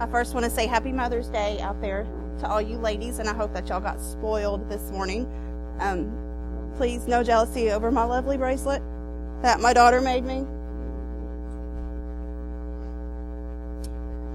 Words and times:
I 0.00 0.06
first 0.06 0.32
want 0.32 0.44
to 0.44 0.50
say 0.50 0.66
Happy 0.66 0.92
Mother's 0.92 1.28
Day 1.28 1.60
out 1.60 1.78
there 1.82 2.06
to 2.38 2.48
all 2.48 2.62
you 2.62 2.78
ladies, 2.78 3.18
and 3.18 3.28
I 3.28 3.34
hope 3.34 3.52
that 3.52 3.68
y'all 3.68 3.80
got 3.80 4.00
spoiled 4.00 4.66
this 4.70 4.90
morning. 4.90 5.30
Um, 5.78 6.10
please, 6.78 7.06
no 7.06 7.22
jealousy 7.22 7.70
over 7.70 7.90
my 7.90 8.04
lovely 8.04 8.38
bracelet 8.38 8.82
that 9.42 9.60
my 9.60 9.74
daughter 9.74 10.00
made 10.00 10.24
me. 10.24 10.38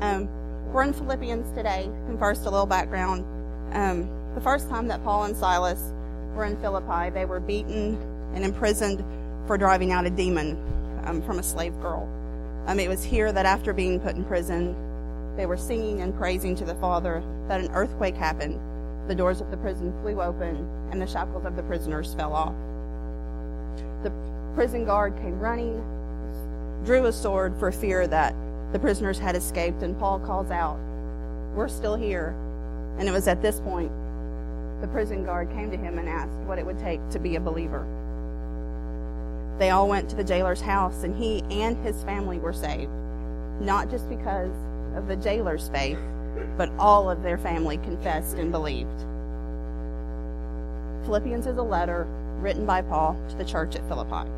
Um, 0.02 0.30
we're 0.72 0.84
in 0.84 0.94
Philippians 0.94 1.52
today, 1.58 1.90
and 2.08 2.20
first, 2.20 2.42
a 2.42 2.50
little 2.52 2.68
background. 2.68 3.26
Um, 3.74 4.08
the 4.36 4.42
first 4.42 4.70
time 4.70 4.88
that 4.90 5.04
Paul 5.04 5.24
and 5.24 5.36
Silas 5.36 5.94
were 6.36 6.46
in 6.46 6.58
Philippi, 6.58 7.10
they 7.10 7.26
were 7.26 7.40
beaten 7.40 7.98
and 8.36 8.46
imprisoned 8.46 9.04
for 9.48 9.58
driving 9.58 9.92
out 9.92 10.06
a 10.06 10.12
demon 10.12 10.60
um, 11.06 11.24
from 11.24 11.40
a 11.40 11.44
slave 11.44 11.74
girl. 11.82 12.08
Um, 12.68 12.80
it 12.80 12.88
was 12.88 13.04
here 13.04 13.32
that 13.32 13.48
after 13.48 13.74
being 13.74 14.00
put 14.00 14.16
in 14.16 14.24
prison, 14.26 14.76
they 15.36 15.46
were 15.46 15.58
singing 15.58 16.02
and 16.02 16.16
praising 16.16 16.56
to 16.56 16.66
the 16.66 16.76
Father 16.76 17.24
that 17.48 17.62
an 17.62 17.72
earthquake 17.72 18.16
happened. 18.16 18.60
The 19.08 19.16
doors 19.16 19.42
of 19.42 19.52
the 19.52 19.58
prison 19.58 19.94
flew 20.02 20.22
open, 20.22 20.68
and 20.92 21.02
the 21.02 21.08
shackles 21.08 21.46
of 21.46 21.56
the 21.56 21.64
prisoners 21.64 22.14
fell 22.16 22.34
off. 22.34 22.56
The 24.04 24.12
prison 24.56 24.86
guard 24.86 25.16
came 25.18 25.40
running, 25.40 25.76
drew 26.86 27.06
a 27.06 27.14
sword 27.14 27.58
for 27.58 27.72
fear 27.72 28.08
that 28.08 28.34
the 28.72 28.80
prisoners 28.80 29.20
had 29.20 29.36
escaped, 29.36 29.84
and 29.84 29.98
Paul 30.00 30.20
calls 30.20 30.52
out, 30.52 30.80
We're 31.56 31.68
still 31.68 31.96
here. 31.96 32.36
And 32.98 33.08
it 33.08 33.12
was 33.12 33.28
at 33.28 33.42
this 33.42 33.60
point 33.60 33.92
the 34.82 34.88
prison 34.88 35.26
guard 35.26 35.50
came 35.52 35.72
to 35.72 35.78
him 35.78 35.98
and 35.98 36.08
asked 36.08 36.38
what 36.46 36.60
it 36.60 36.66
would 36.66 36.80
take 36.80 37.00
to 37.10 37.20
be 37.20 37.36
a 37.36 37.40
believer. 37.40 37.86
They 39.58 39.70
all 39.70 39.88
went 39.88 40.10
to 40.10 40.16
the 40.16 40.24
jailer's 40.24 40.62
house, 40.62 41.04
and 41.04 41.16
he 41.16 41.42
and 41.50 41.78
his 41.78 42.04
family 42.04 42.40
were 42.40 42.54
saved, 42.54 42.92
not 43.62 43.90
just 43.90 44.10
because 44.10 44.52
of 44.96 45.08
the 45.08 45.16
jailer's 45.16 45.70
faith, 45.70 46.00
but 46.58 46.70
all 46.80 47.10
of 47.10 47.24
their 47.24 47.38
family 47.38 47.78
confessed 47.78 48.38
and 48.38 48.52
believed. 48.52 49.06
Philippians 51.06 51.48
is 51.48 51.58
a 51.58 51.64
letter 51.64 52.08
written 52.40 52.66
by 52.66 52.82
Paul 52.82 53.18
to 53.30 53.36
the 53.36 53.46
church 53.46 53.76
at 53.76 53.88
Philippi. 53.88 54.30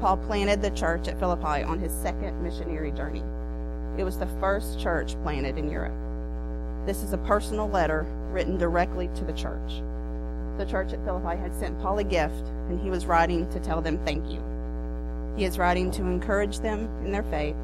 Paul 0.00 0.16
planted 0.26 0.62
the 0.62 0.70
church 0.70 1.08
at 1.08 1.18
Philippi 1.18 1.62
on 1.62 1.78
his 1.78 1.92
second 1.92 2.42
missionary 2.42 2.92
journey. 2.92 3.22
It 3.98 4.04
was 4.04 4.18
the 4.18 4.28
first 4.40 4.80
church 4.80 5.14
planted 5.22 5.58
in 5.58 5.70
Europe. 5.70 5.94
This 6.86 7.02
is 7.02 7.12
a 7.12 7.18
personal 7.18 7.68
letter 7.68 8.06
written 8.30 8.58
directly 8.58 9.08
to 9.14 9.24
the 9.24 9.32
church. 9.32 9.82
The 10.58 10.66
church 10.66 10.92
at 10.92 11.04
Philippi 11.04 11.40
had 11.40 11.54
sent 11.54 11.80
Paul 11.80 11.98
a 11.98 12.04
gift, 12.04 12.46
and 12.68 12.80
he 12.80 12.90
was 12.90 13.06
writing 13.06 13.48
to 13.50 13.60
tell 13.60 13.80
them 13.80 13.98
thank 14.04 14.28
you. 14.30 14.42
He 15.36 15.44
is 15.44 15.58
writing 15.58 15.90
to 15.92 16.02
encourage 16.02 16.58
them 16.58 16.88
in 17.04 17.10
their 17.10 17.24
faith 17.24 17.56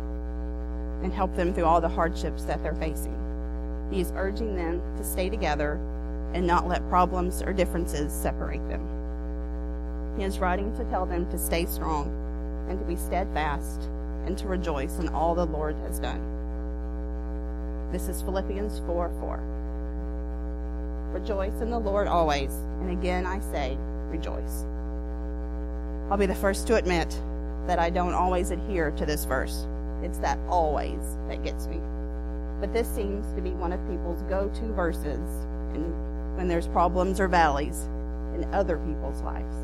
and 1.03 1.13
help 1.13 1.35
them 1.35 1.53
through 1.53 1.65
all 1.65 1.81
the 1.81 1.89
hardships 1.89 2.45
that 2.45 2.63
they're 2.63 2.75
facing. 2.75 3.17
He 3.91 4.01
is 4.01 4.13
urging 4.17 4.55
them 4.55 4.81
to 4.97 5.05
stay 5.05 5.29
together 5.29 5.81
and 6.35 6.47
not 6.47 6.69
let 6.69 6.89
problems 6.89 7.43
or 7.43 7.53
differences 7.53 8.13
separate 8.13 8.67
them. 8.69 8.87
He 10.17 10.25
is 10.25 10.39
writing 10.39 10.75
to 10.77 10.85
tell 10.85 11.07
them 11.07 11.29
to 11.31 11.39
stay 11.39 11.67
strong 11.67 12.09
and 12.69 12.79
to 12.79 12.85
be 12.85 12.97
steadfast 12.97 13.83
and 14.27 14.37
to 14.39 14.47
rejoice 14.47 14.99
in 14.99 15.09
all 15.09 15.35
the 15.35 15.47
Lord 15.47 15.77
has 15.87 15.99
done. 15.99 16.21
This 17.91 18.09
is 18.09 18.23
Philippians 18.23 18.81
4 18.87 19.11
4. 19.21 19.41
Rejoice 21.13 21.61
in 21.61 21.71
the 21.71 21.79
Lord 21.79 22.07
always, 22.07 22.53
and 22.81 22.91
again 22.91 23.27
I 23.27 23.41
say, 23.41 23.77
rejoice. 24.11 24.65
I'll 26.09 26.17
be 26.17 26.27
the 26.27 26.35
first 26.35 26.69
to 26.69 26.77
admit 26.77 27.21
that 27.67 27.81
I 27.81 27.91
don't 27.91 28.15
always 28.15 28.53
adhere 28.53 28.93
to 28.93 29.07
this 29.07 29.25
verse. 29.25 29.67
It's 30.03 30.19
that 30.19 30.39
always 30.49 31.01
that 31.29 31.43
gets 31.45 31.67
me. 31.67 31.81
But 32.61 32.73
this 32.73 32.89
seems 32.89 33.33
to 33.35 33.41
be 33.41 33.51
one 33.51 33.73
of 33.73 33.81
people's 33.89 34.23
go 34.23 34.49
to 34.49 34.73
verses 34.73 35.29
and 35.75 36.37
when 36.37 36.49
there's 36.49 36.69
problems 36.69 37.21
or 37.21 37.29
valleys 37.29 37.89
in 38.35 38.47
other 38.53 38.79
people's 38.79 39.23
lives. 39.23 39.55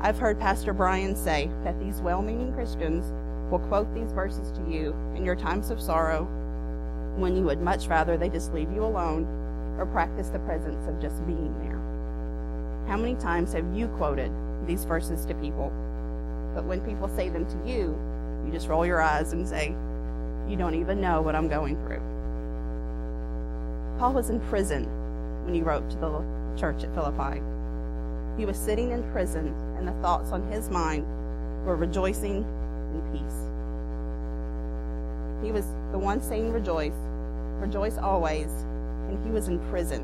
I've 0.00 0.18
heard 0.18 0.38
Pastor 0.38 0.72
Brian 0.72 1.14
say 1.14 1.50
that 1.64 1.78
these 1.80 2.00
well 2.00 2.22
meaning 2.22 2.52
Christians 2.52 3.12
will 3.50 3.60
quote 3.68 3.92
these 3.94 4.12
verses 4.12 4.50
to 4.52 4.70
you 4.70 4.94
in 5.14 5.24
your 5.24 5.36
times 5.36 5.70
of 5.70 5.80
sorrow 5.80 6.24
when 7.16 7.36
you 7.36 7.44
would 7.44 7.60
much 7.60 7.86
rather 7.86 8.16
they 8.16 8.28
just 8.28 8.52
leave 8.54 8.72
you 8.72 8.84
alone 8.84 9.24
or 9.78 9.86
practice 9.86 10.28
the 10.28 10.38
presence 10.40 10.86
of 10.88 11.00
just 11.00 11.24
being 11.26 11.54
there. 11.60 11.78
How 12.88 12.96
many 12.96 13.14
times 13.14 13.52
have 13.52 13.66
you 13.74 13.88
quoted 13.88 14.32
these 14.66 14.84
verses 14.84 15.24
to 15.26 15.34
people? 15.34 15.72
But 16.54 16.64
when 16.64 16.80
people 16.80 17.08
say 17.08 17.28
them 17.28 17.46
to 17.46 17.70
you, 17.70 17.98
you 18.44 18.52
just 18.52 18.68
roll 18.68 18.84
your 18.84 19.00
eyes 19.00 19.32
and 19.32 19.46
say, 19.46 19.74
You 20.48 20.56
don't 20.56 20.74
even 20.74 21.00
know 21.00 21.20
what 21.22 21.34
I'm 21.34 21.48
going 21.48 21.76
through. 21.84 22.00
Paul 23.98 24.14
was 24.14 24.30
in 24.30 24.40
prison 24.40 24.84
when 25.44 25.54
he 25.54 25.62
wrote 25.62 25.88
to 25.90 25.96
the 25.96 26.24
church 26.58 26.82
at 26.82 26.94
Philippi. 26.94 27.40
He 28.36 28.46
was 28.46 28.56
sitting 28.56 28.90
in 28.90 29.02
prison, 29.12 29.54
and 29.76 29.86
the 29.86 29.92
thoughts 30.02 30.32
on 30.32 30.42
his 30.50 30.70
mind 30.70 31.06
were 31.64 31.76
rejoicing 31.76 32.44
and 32.44 33.12
peace. 33.12 33.48
He 35.44 35.52
was 35.52 35.66
the 35.92 35.98
one 35.98 36.20
saying, 36.20 36.52
Rejoice, 36.52 36.92
rejoice 37.60 37.98
always, 37.98 38.50
and 39.08 39.24
he 39.24 39.30
was 39.30 39.48
in 39.48 39.58
prison. 39.70 40.02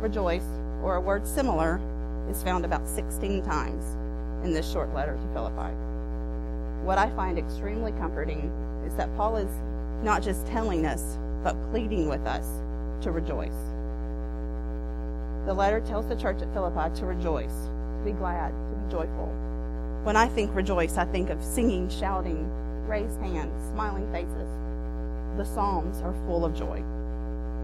Rejoice, 0.00 0.46
or 0.82 0.96
a 0.96 1.00
word 1.00 1.26
similar, 1.26 1.80
is 2.30 2.42
found 2.42 2.64
about 2.64 2.88
16 2.88 3.42
times 3.42 3.84
in 4.44 4.52
this 4.52 4.70
short 4.70 4.92
letter 4.94 5.16
to 5.16 5.32
Philippi 5.32 5.74
what 6.82 6.98
I 6.98 7.08
find 7.10 7.38
extremely 7.38 7.92
comforting 7.92 8.50
is 8.86 8.94
that 8.96 9.14
Paul 9.16 9.36
is 9.36 9.50
not 10.02 10.22
just 10.22 10.46
telling 10.48 10.84
us, 10.84 11.18
but 11.44 11.56
pleading 11.70 12.08
with 12.08 12.26
us 12.26 12.46
to 13.02 13.12
rejoice. 13.12 13.54
The 15.46 15.54
letter 15.54 15.80
tells 15.80 16.08
the 16.08 16.16
church 16.16 16.42
at 16.42 16.52
Philippi 16.52 16.94
to 17.00 17.06
rejoice, 17.06 17.52
to 17.52 18.02
be 18.04 18.12
glad, 18.12 18.50
to 18.50 18.76
be 18.76 18.90
joyful. 18.90 19.26
When 20.02 20.16
I 20.16 20.28
think 20.28 20.54
rejoice, 20.54 20.96
I 20.96 21.04
think 21.04 21.30
of 21.30 21.42
singing, 21.42 21.88
shouting, 21.88 22.50
raised 22.88 23.20
hands, 23.20 23.52
smiling 23.72 24.10
faces. 24.12 24.48
The 25.36 25.44
Psalms 25.44 26.00
are 26.02 26.14
full 26.26 26.44
of 26.44 26.54
joy. 26.54 26.82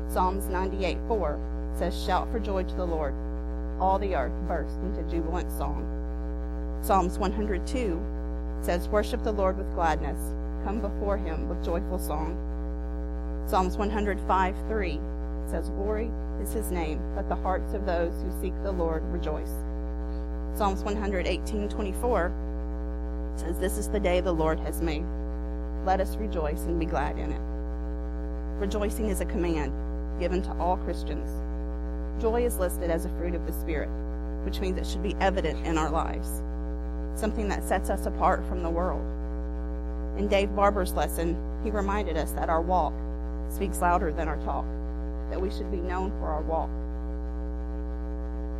Psalms 0.08 0.46
98 0.46 0.96
4 1.08 1.74
says, 1.76 2.04
Shout 2.04 2.30
for 2.30 2.38
joy 2.38 2.62
to 2.62 2.74
the 2.74 2.86
Lord. 2.86 3.14
All 3.80 3.98
the 3.98 4.14
earth 4.14 4.32
burst 4.46 4.76
into 4.78 5.02
jubilant 5.10 5.50
song. 5.50 5.84
Psalms 6.82 7.18
102 7.18 8.00
says, 8.60 8.88
Worship 8.88 9.22
the 9.22 9.32
Lord 9.32 9.56
with 9.56 9.74
gladness. 9.74 10.18
Come 10.64 10.80
before 10.80 11.16
him 11.16 11.48
with 11.48 11.64
joyful 11.64 11.98
song. 11.98 12.36
Psalms 13.48 13.76
105 13.76 14.56
3 14.68 15.00
says, 15.46 15.70
Glory 15.70 16.10
is 16.42 16.52
his 16.52 16.70
name. 16.70 17.00
Let 17.16 17.28
the 17.28 17.36
hearts 17.36 17.74
of 17.74 17.86
those 17.86 18.12
who 18.22 18.40
seek 18.40 18.54
the 18.62 18.72
Lord 18.72 19.02
rejoice. 19.04 19.52
Psalms 20.54 20.82
118 20.82 21.68
24 21.68 23.34
says, 23.36 23.58
This 23.58 23.78
is 23.78 23.88
the 23.88 24.00
day 24.00 24.20
the 24.20 24.32
Lord 24.32 24.58
has 24.60 24.82
made. 24.82 25.04
Let 25.84 26.00
us 26.00 26.16
rejoice 26.16 26.62
and 26.62 26.78
be 26.78 26.86
glad 26.86 27.18
in 27.18 27.32
it. 27.32 27.40
Rejoicing 28.60 29.08
is 29.08 29.20
a 29.20 29.24
command 29.24 29.72
given 30.20 30.42
to 30.42 30.52
all 30.58 30.76
Christians. 30.78 31.30
Joy 32.20 32.44
is 32.44 32.58
listed 32.58 32.90
as 32.90 33.04
a 33.04 33.10
fruit 33.10 33.34
of 33.34 33.46
the 33.46 33.52
Spirit, 33.52 33.88
which 34.44 34.60
means 34.60 34.76
it 34.76 34.86
should 34.86 35.02
be 35.02 35.14
evident 35.20 35.64
in 35.64 35.78
our 35.78 35.90
lives 35.90 36.42
something 37.18 37.48
that 37.48 37.64
sets 37.64 37.90
us 37.90 38.06
apart 38.06 38.46
from 38.48 38.62
the 38.62 38.70
world. 38.70 39.02
In 40.18 40.28
Dave 40.28 40.54
Barber's 40.54 40.92
lesson, 40.92 41.36
he 41.62 41.70
reminded 41.70 42.16
us 42.16 42.32
that 42.32 42.48
our 42.48 42.62
walk 42.62 42.92
speaks 43.50 43.80
louder 43.80 44.12
than 44.12 44.28
our 44.28 44.36
talk, 44.38 44.64
that 45.30 45.40
we 45.40 45.50
should 45.50 45.70
be 45.70 45.78
known 45.78 46.10
for 46.18 46.26
our 46.26 46.42
walk. 46.42 46.70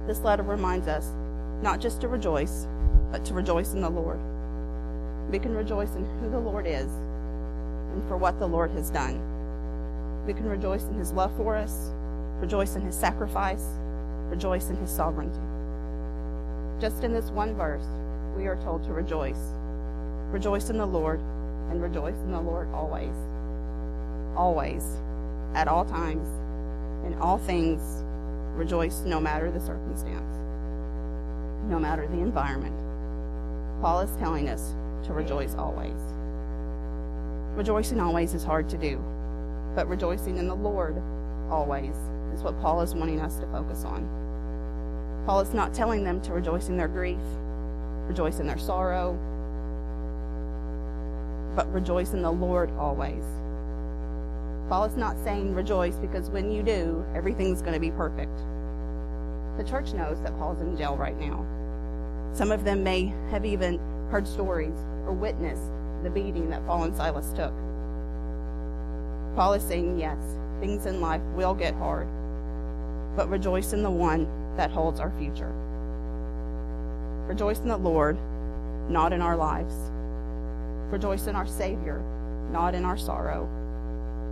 This 0.06 0.20
letter 0.20 0.42
reminds 0.42 0.88
us 0.88 1.08
not 1.62 1.80
just 1.80 2.00
to 2.00 2.08
rejoice, 2.08 2.66
but 3.12 3.24
to 3.26 3.34
rejoice 3.34 3.72
in 3.72 3.80
the 3.80 3.91
Lord. 3.91 4.19
We 5.30 5.38
can 5.38 5.54
rejoice 5.54 5.94
in 5.94 6.04
who 6.20 6.30
the 6.30 6.38
Lord 6.38 6.66
is 6.66 6.90
and 7.92 8.06
for 8.08 8.16
what 8.16 8.38
the 8.38 8.46
Lord 8.46 8.70
has 8.72 8.90
done. 8.90 9.20
We 10.26 10.32
can 10.32 10.46
rejoice 10.46 10.84
in 10.84 10.94
his 10.94 11.12
love 11.12 11.34
for 11.37 11.56
us, 11.56 11.90
rejoice 12.40 12.76
in 12.76 12.82
his 12.82 12.96
sacrifice, 12.96 13.64
rejoice 14.31 14.70
in 14.70 14.76
his 14.76 14.90
sovereignty. 14.90 15.40
Just 16.81 17.02
in 17.02 17.12
this 17.12 17.31
one 17.31 17.55
verse, 17.55 17.87
we 18.38 18.46
are 18.46 18.56
told 18.62 18.85
to 18.85 18.93
rejoice. 18.93 19.40
Rejoice 20.31 20.70
in 20.70 20.79
the 20.79 20.87
Lord, 20.87 21.19
and 21.70 21.82
rejoice 21.82 22.14
in 22.14 22.31
the 22.31 22.40
Lord 22.40 22.69
always. 22.73 23.12
Always, 24.37 24.85
at 25.55 25.67
all 25.67 25.85
times, 25.85 26.29
in 27.05 27.19
all 27.20 27.38
things, 27.38 27.81
rejoice 28.55 29.00
no 29.00 29.19
matter 29.19 29.50
the 29.50 29.58
circumstance, 29.58 30.37
no 31.69 31.81
matter 31.81 32.06
the 32.06 32.20
environment. 32.20 32.76
Paul 33.82 34.00
is 34.00 34.17
telling 34.19 34.49
us 34.49 34.73
to 35.05 35.12
rejoice 35.12 35.56
always. 35.56 35.99
Rejoicing 37.56 37.99
always 37.99 38.34
is 38.34 38.44
hard 38.44 38.69
to 38.69 38.79
do, 38.79 39.02
but 39.75 39.88
rejoicing 39.88 40.37
in 40.37 40.46
the 40.46 40.55
Lord 40.55 41.02
always 41.50 41.96
is 42.32 42.43
what 42.44 42.61
Paul 42.61 42.82
is 42.82 42.94
wanting 42.94 43.20
us 43.20 43.41
to 43.41 43.46
focus 43.49 43.84
on. 43.84 44.06
Paul 45.26 45.41
is 45.41 45.52
not 45.52 45.75
telling 45.75 46.05
them 46.05 46.20
to 46.20 46.32
rejoice 46.32 46.69
in 46.69 46.76
their 46.76 46.87
grief 46.87 47.19
rejoice 48.08 48.40
in 48.40 48.46
their 48.46 48.58
sorrow, 48.58 49.12
but 51.55 51.70
rejoice 51.72 52.14
in 52.14 52.22
the 52.22 52.31
Lord 52.31 52.70
always. 52.78 53.25
Paul 54.69 54.84
is 54.84 54.96
not 54.96 55.16
saying 55.25 55.55
rejoice 55.55 55.96
because 55.96 56.31
when 56.31 56.50
you 56.50 56.62
do, 56.62 57.05
everything's 57.14 57.60
going 57.60 57.75
to 57.75 57.81
be 57.81 57.90
perfect. 57.90 58.37
The 59.58 59.64
church 59.64 59.93
knows 59.93 60.20
that 60.22 60.37
Paul's 60.38 60.60
in 60.60 60.76
jail 60.76 60.96
right 60.96 61.19
now. 61.19 61.44
Some 62.32 62.50
of 62.50 62.64
them 62.64 62.82
may 62.82 63.12
have 63.31 63.44
even 63.44 63.78
heard 64.10 64.26
stories 64.26 64.76
or 65.06 65.12
witnessed 65.12 65.70
the 66.02 66.10
beating 66.10 66.49
that 66.50 66.64
Paul 66.66 66.84
and 66.84 66.96
Silas 66.96 67.32
took. 67.32 67.52
Paul 69.34 69.55
is 69.55 69.62
saying, 69.62 69.99
yes, 69.99 70.19
things 70.60 70.87
in 70.87 71.00
life 71.00 71.22
will 71.34 71.55
get 71.55 71.75
hard, 71.75 72.08
but 73.16 73.28
rejoice 73.28 73.72
in 73.72 73.82
the 73.82 73.90
one 73.90 74.26
that 74.56 74.70
holds 74.70 75.00
our 75.00 75.12
future. 75.19 75.52
Rejoice 77.28 77.58
in 77.58 77.69
the 77.69 77.76
Lord, 77.76 78.16
not 78.88 79.12
in 79.12 79.20
our 79.20 79.36
lives. 79.36 79.75
Rejoice 80.90 81.26
in 81.26 81.36
our 81.36 81.46
Savior, 81.46 82.02
not 82.50 82.75
in 82.75 82.86
our 82.86 82.96
sorrow. 82.96 83.46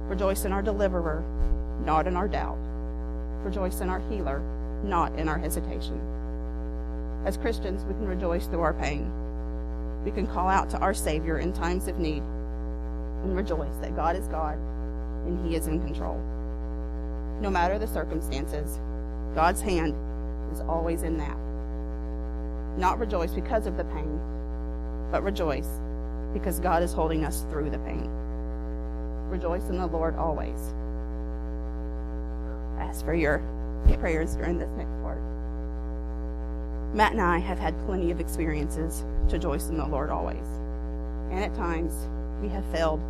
Rejoice 0.08 0.46
in 0.46 0.52
our 0.52 0.62
deliverer, 0.62 1.22
not 1.84 2.06
in 2.06 2.16
our 2.16 2.26
doubt. 2.26 2.56
Rejoice 3.44 3.82
in 3.82 3.90
our 3.90 4.00
healer, 4.08 4.40
not 4.82 5.14
in 5.18 5.28
our 5.28 5.36
hesitation. 5.36 6.00
As 7.26 7.36
Christians, 7.36 7.84
we 7.84 7.92
can 7.92 8.06
rejoice 8.06 8.46
through 8.46 8.62
our 8.62 8.72
pain. 8.72 9.12
We 10.02 10.10
can 10.10 10.26
call 10.26 10.48
out 10.48 10.70
to 10.70 10.78
our 10.78 10.94
Savior 10.94 11.38
in 11.38 11.52
times 11.52 11.88
of 11.88 11.98
need 11.98 12.22
and 13.24 13.36
rejoice 13.36 13.76
that 13.82 13.94
God 13.94 14.16
is 14.16 14.26
God 14.28 14.56
and 15.26 15.46
He 15.46 15.54
is 15.54 15.66
in 15.66 15.84
control. 15.84 16.16
No 17.42 17.50
matter 17.50 17.78
the 17.78 17.88
circumstances, 17.88 18.80
God's 19.34 19.60
hand 19.60 19.94
is 20.50 20.60
always 20.60 21.02
in 21.02 21.18
that. 21.18 21.36
Not 22.76 22.98
rejoice 22.98 23.32
because 23.32 23.66
of 23.66 23.76
the 23.76 23.84
pain, 23.84 24.20
but 25.10 25.22
rejoice 25.22 25.68
because 26.32 26.60
God 26.60 26.82
is 26.82 26.92
holding 26.92 27.24
us 27.24 27.46
through 27.50 27.70
the 27.70 27.78
pain. 27.78 28.08
Rejoice 29.30 29.68
in 29.68 29.78
the 29.78 29.86
Lord 29.86 30.14
always. 30.16 30.74
Ask 32.78 33.04
for 33.04 33.14
your 33.14 33.42
prayers 33.98 34.36
during 34.36 34.58
this 34.58 34.70
next 34.76 34.94
part. 35.02 35.18
Matt 36.94 37.12
and 37.12 37.20
I 37.20 37.38
have 37.38 37.58
had 37.58 37.78
plenty 37.86 38.10
of 38.10 38.20
experiences 38.20 39.04
to 39.28 39.36
rejoice 39.36 39.68
in 39.68 39.78
the 39.78 39.86
Lord 39.86 40.10
always. 40.10 40.46
And 41.30 41.42
at 41.42 41.54
times, 41.54 41.94
we 42.42 42.48
have 42.48 42.64
failed 42.66 43.00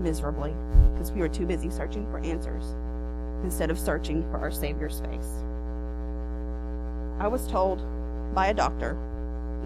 miserably 0.00 0.54
because 0.92 1.10
we 1.10 1.20
were 1.20 1.28
too 1.28 1.46
busy 1.46 1.70
searching 1.70 2.08
for 2.10 2.18
answers 2.18 2.74
instead 3.42 3.70
of 3.70 3.78
searching 3.78 4.22
for 4.30 4.38
our 4.38 4.50
Savior's 4.50 5.00
face. 5.00 5.42
I 7.18 7.28
was 7.28 7.46
told 7.46 7.80
by 8.36 8.48
a 8.48 8.54
doctor, 8.54 8.98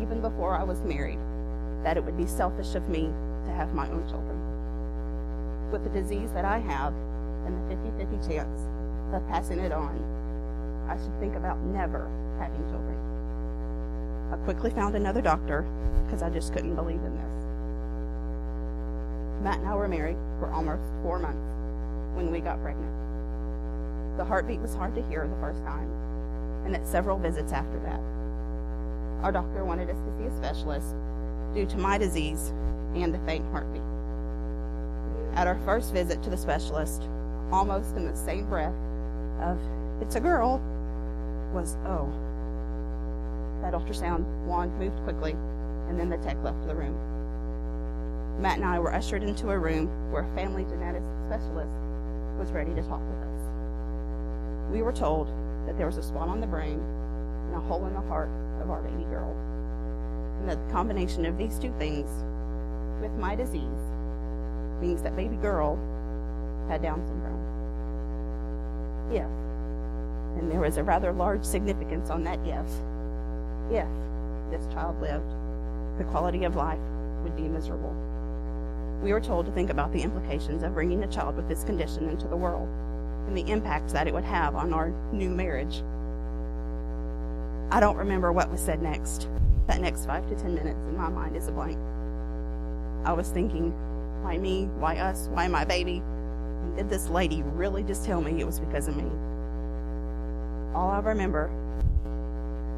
even 0.00 0.20
before 0.20 0.54
I 0.54 0.62
was 0.62 0.80
married, 0.82 1.18
that 1.82 1.96
it 1.96 2.04
would 2.04 2.16
be 2.16 2.24
selfish 2.24 2.76
of 2.76 2.88
me 2.88 3.10
to 3.46 3.52
have 3.52 3.74
my 3.74 3.90
own 3.90 4.08
children. 4.08 5.72
With 5.72 5.82
the 5.82 5.90
disease 5.90 6.30
that 6.34 6.44
I 6.44 6.58
have 6.58 6.94
and 7.46 7.68
the 7.68 7.74
50 7.74 7.90
50 7.98 8.28
chance 8.32 8.60
of 9.12 9.26
passing 9.26 9.58
it 9.58 9.72
on, 9.72 9.98
I 10.88 10.96
should 11.02 11.18
think 11.18 11.34
about 11.34 11.58
never 11.58 12.08
having 12.38 12.62
children. 12.70 12.94
I 14.32 14.36
quickly 14.44 14.70
found 14.70 14.94
another 14.94 15.20
doctor 15.20 15.66
because 16.04 16.22
I 16.22 16.30
just 16.30 16.52
couldn't 16.52 16.76
believe 16.76 17.02
in 17.02 17.16
this. 17.16 17.34
Matt 19.42 19.58
and 19.58 19.68
I 19.68 19.74
were 19.74 19.88
married 19.88 20.18
for 20.38 20.48
almost 20.52 20.84
four 21.02 21.18
months 21.18 21.42
when 22.16 22.30
we 22.30 22.38
got 22.38 22.62
pregnant. 22.62 24.16
The 24.16 24.24
heartbeat 24.24 24.60
was 24.60 24.76
hard 24.76 24.94
to 24.94 25.02
hear 25.08 25.26
the 25.26 25.40
first 25.40 25.60
time, 25.64 25.90
and 26.64 26.76
at 26.76 26.86
several 26.86 27.18
visits 27.18 27.52
after 27.52 27.80
that. 27.80 28.19
Our 29.22 29.32
doctor 29.32 29.64
wanted 29.64 29.90
us 29.90 29.98
to 29.98 30.18
see 30.18 30.24
a 30.24 30.36
specialist 30.38 30.94
due 31.54 31.66
to 31.66 31.76
my 31.76 31.98
disease 31.98 32.52
and 32.94 33.12
the 33.12 33.18
faint 33.20 33.44
heartbeat. 33.52 33.82
At 35.34 35.46
our 35.46 35.58
first 35.66 35.92
visit 35.92 36.22
to 36.22 36.30
the 36.30 36.38
specialist, 36.38 37.02
almost 37.52 37.96
in 37.96 38.06
the 38.06 38.16
same 38.16 38.46
breath 38.46 38.74
of, 39.40 39.58
it's 40.00 40.16
a 40.16 40.20
girl, 40.20 40.58
was, 41.52 41.76
oh. 41.84 42.08
That 43.60 43.74
ultrasound 43.74 44.24
wand 44.46 44.76
moved 44.78 44.96
quickly, 45.04 45.32
and 45.88 46.00
then 46.00 46.08
the 46.08 46.16
tech 46.18 46.42
left 46.42 46.66
the 46.66 46.74
room. 46.74 46.96
Matt 48.40 48.56
and 48.56 48.64
I 48.64 48.78
were 48.78 48.94
ushered 48.94 49.22
into 49.22 49.50
a 49.50 49.58
room 49.58 49.86
where 50.10 50.22
a 50.22 50.34
family 50.34 50.64
genetics 50.64 51.04
specialist 51.26 51.74
was 52.38 52.50
ready 52.52 52.74
to 52.74 52.82
talk 52.82 53.02
with 53.02 53.18
us. 53.18 54.72
We 54.72 54.80
were 54.80 54.92
told 54.92 55.28
that 55.66 55.76
there 55.76 55.86
was 55.86 55.98
a 55.98 56.02
spot 56.02 56.28
on 56.28 56.40
the 56.40 56.46
brain 56.46 56.80
and 56.80 57.54
a 57.54 57.60
hole 57.60 57.84
in 57.84 57.92
the 57.92 58.00
heart 58.00 58.30
our 58.70 58.82
baby 58.82 59.04
girl. 59.04 59.30
And 60.40 60.48
the 60.48 60.72
combination 60.72 61.26
of 61.26 61.36
these 61.36 61.58
two 61.58 61.72
things 61.78 62.08
with 63.02 63.12
my 63.12 63.34
disease 63.34 63.82
means 64.80 65.02
that 65.02 65.16
baby 65.16 65.36
girl 65.36 65.78
had 66.68 66.82
Down 66.82 67.04
syndrome. 67.06 67.40
If, 69.12 70.40
and 70.40 70.50
there 70.50 70.60
was 70.60 70.76
a 70.76 70.84
rather 70.84 71.12
large 71.12 71.44
significance 71.44 72.10
on 72.10 72.24
that 72.24 72.38
if, 72.46 72.66
if 73.70 73.88
this 74.50 74.72
child 74.72 75.00
lived, 75.00 75.30
the 75.98 76.04
quality 76.04 76.44
of 76.44 76.56
life 76.56 76.78
would 77.24 77.36
be 77.36 77.42
miserable 77.42 77.94
we 79.02 79.12
were 79.12 79.20
told 79.20 79.46
to 79.46 79.52
think 79.52 79.70
about 79.70 79.92
the 79.92 80.02
implications 80.02 80.62
of 80.62 80.74
bringing 80.74 81.02
a 81.02 81.06
child 81.06 81.36
with 81.36 81.48
this 81.48 81.64
condition 81.64 82.08
into 82.08 82.28
the 82.28 82.36
world 82.36 82.68
and 83.26 83.36
the 83.36 83.50
impact 83.50 83.88
that 83.90 84.06
it 84.06 84.14
would 84.14 84.24
have 84.24 84.54
on 84.54 84.72
our 84.74 84.90
new 85.12 85.30
marriage. 85.30 85.82
I 87.72 87.78
don't 87.78 87.96
remember 87.96 88.32
what 88.32 88.50
was 88.50 88.60
said 88.60 88.82
next. 88.82 89.28
That 89.68 89.80
next 89.80 90.06
five 90.06 90.28
to 90.28 90.34
ten 90.34 90.54
minutes 90.54 90.78
in 90.88 90.96
my 90.96 91.08
mind 91.08 91.36
is 91.36 91.46
a 91.46 91.52
blank. 91.52 91.78
I 93.04 93.12
was 93.12 93.28
thinking, 93.28 93.72
why 94.22 94.38
me? 94.38 94.64
Why 94.78 94.96
us? 94.98 95.28
Why 95.32 95.46
my 95.46 95.64
baby? 95.64 95.98
And 95.98 96.76
did 96.76 96.90
this 96.90 97.08
lady 97.08 97.42
really 97.42 97.84
just 97.84 98.04
tell 98.04 98.20
me 98.20 98.40
it 98.40 98.44
was 98.44 98.58
because 98.58 98.88
of 98.88 98.96
me? 98.96 99.04
All 100.74 100.90
I 100.90 100.98
remember 100.98 101.48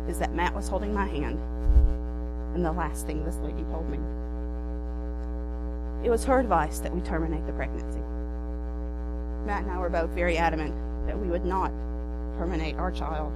is 0.08 0.18
that 0.18 0.34
Matt 0.34 0.54
was 0.54 0.68
holding 0.68 0.92
my 0.92 1.06
hand, 1.06 1.38
and 2.54 2.64
the 2.64 2.72
last 2.72 3.06
thing 3.06 3.24
this 3.24 3.36
lady 3.38 3.62
told 3.70 3.88
me 3.88 3.98
it 6.04 6.10
was 6.10 6.24
her 6.24 6.38
advice 6.40 6.80
that 6.80 6.92
we 6.92 7.00
terminate 7.00 7.46
the 7.46 7.52
pregnancy. 7.52 8.00
Matt 9.46 9.62
and 9.62 9.70
I 9.70 9.78
were 9.78 9.88
both 9.88 10.10
very 10.10 10.36
adamant 10.36 10.74
that 11.06 11.18
we 11.18 11.28
would 11.28 11.44
not 11.44 11.70
terminate 12.36 12.76
our 12.76 12.90
child. 12.90 13.32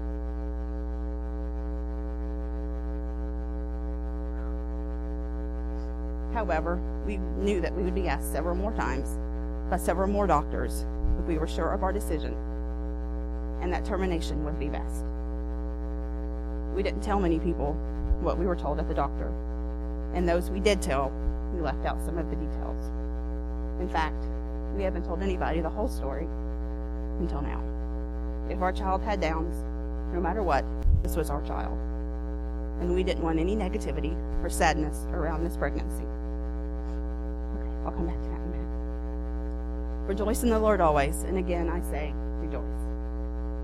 However, 6.37 6.79
we 7.07 7.17
knew 7.17 7.63
that 7.63 7.75
we 7.75 7.83
would 7.83 7.95
be 7.95 8.09
asked 8.09 8.31
several 8.31 8.55
more 8.55 8.73
times 8.73 9.19
by 9.71 9.79
several 9.79 10.07
more 10.07 10.27
doctors 10.27 10.85
if 11.19 11.25
we 11.25 11.39
were 11.39 11.47
sure 11.47 11.73
of 11.73 11.83
our 11.83 11.95
decision 11.95 12.37
and 13.63 13.73
that 13.73 13.87
termination 13.87 14.45
would 14.45 14.59
be 14.59 14.69
best. 14.69 15.03
We 16.75 16.83
didn't 16.83 17.01
tell 17.01 17.19
many 17.19 17.39
people 17.39 17.73
what 18.21 18.37
we 18.37 18.45
were 18.45 18.55
told 18.55 18.79
at 18.79 18.87
the 18.87 18.93
doctor, 18.93 19.29
and 20.13 20.29
those 20.29 20.51
we 20.51 20.61
did 20.61 20.83
tell 20.83 21.11
we 21.55 21.63
left 21.63 21.87
out 21.87 22.03
some 22.05 22.19
of 22.19 22.29
the 22.29 22.37
details. 22.37 22.85
In 23.81 23.89
fact, 23.89 24.23
we 24.77 24.83
haven't 24.83 25.07
told 25.07 25.23
anybody 25.23 25.63
the 25.63 25.71
whole 25.71 25.89
story 25.89 26.27
until 27.19 27.41
now. 27.41 27.65
If 28.51 28.61
our 28.61 28.73
child 28.73 29.01
had 29.01 29.23
Downs, 29.23 29.57
no 30.13 30.21
matter 30.21 30.43
what, 30.43 30.67
this 31.03 31.17
was 31.17 31.31
our 31.31 31.41
child. 31.47 31.79
And 32.83 32.95
we 32.95 33.03
didn't 33.03 33.25
want 33.25 33.39
any 33.39 33.57
negativity 33.57 34.15
or 34.45 34.51
sadness 34.51 35.07
around 35.13 35.43
this 35.43 35.57
pregnancy. 35.57 36.05
I'll 37.87 37.93
come 37.93 38.07
back 38.07 38.21
to 38.21 38.29
that 38.29 38.35
in 38.35 38.43
a 38.43 38.51
minute. 38.51 40.09
Rejoice 40.09 40.43
in 40.43 40.51
the 40.51 40.59
Lord 40.59 40.81
always, 40.81 41.23
and 41.23 41.39
again 41.39 41.71
I 41.71 41.81
say, 41.89 42.13
rejoice. 42.43 42.65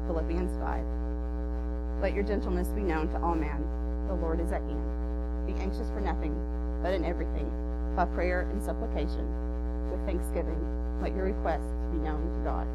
Philippians 0.06 0.56
5. 0.62 2.00
Let 2.00 2.14
your 2.14 2.22
gentleness 2.22 2.68
be 2.68 2.82
known 2.82 3.08
to 3.08 3.20
all 3.20 3.34
men. 3.34 3.66
The 4.06 4.14
Lord 4.14 4.38
is 4.38 4.52
at 4.52 4.62
hand. 4.62 5.46
Be 5.46 5.54
anxious 5.60 5.90
for 5.90 6.00
nothing, 6.00 6.34
but 6.82 6.94
in 6.94 7.04
everything 7.04 7.50
by 7.96 8.06
prayer 8.06 8.48
and 8.52 8.62
supplication, 8.62 9.26
with 9.90 10.06
thanksgiving, 10.06 10.56
let 11.02 11.14
your 11.14 11.24
requests 11.24 11.74
be 11.90 11.98
known 11.98 12.22
to 12.32 12.40
God. 12.44 12.66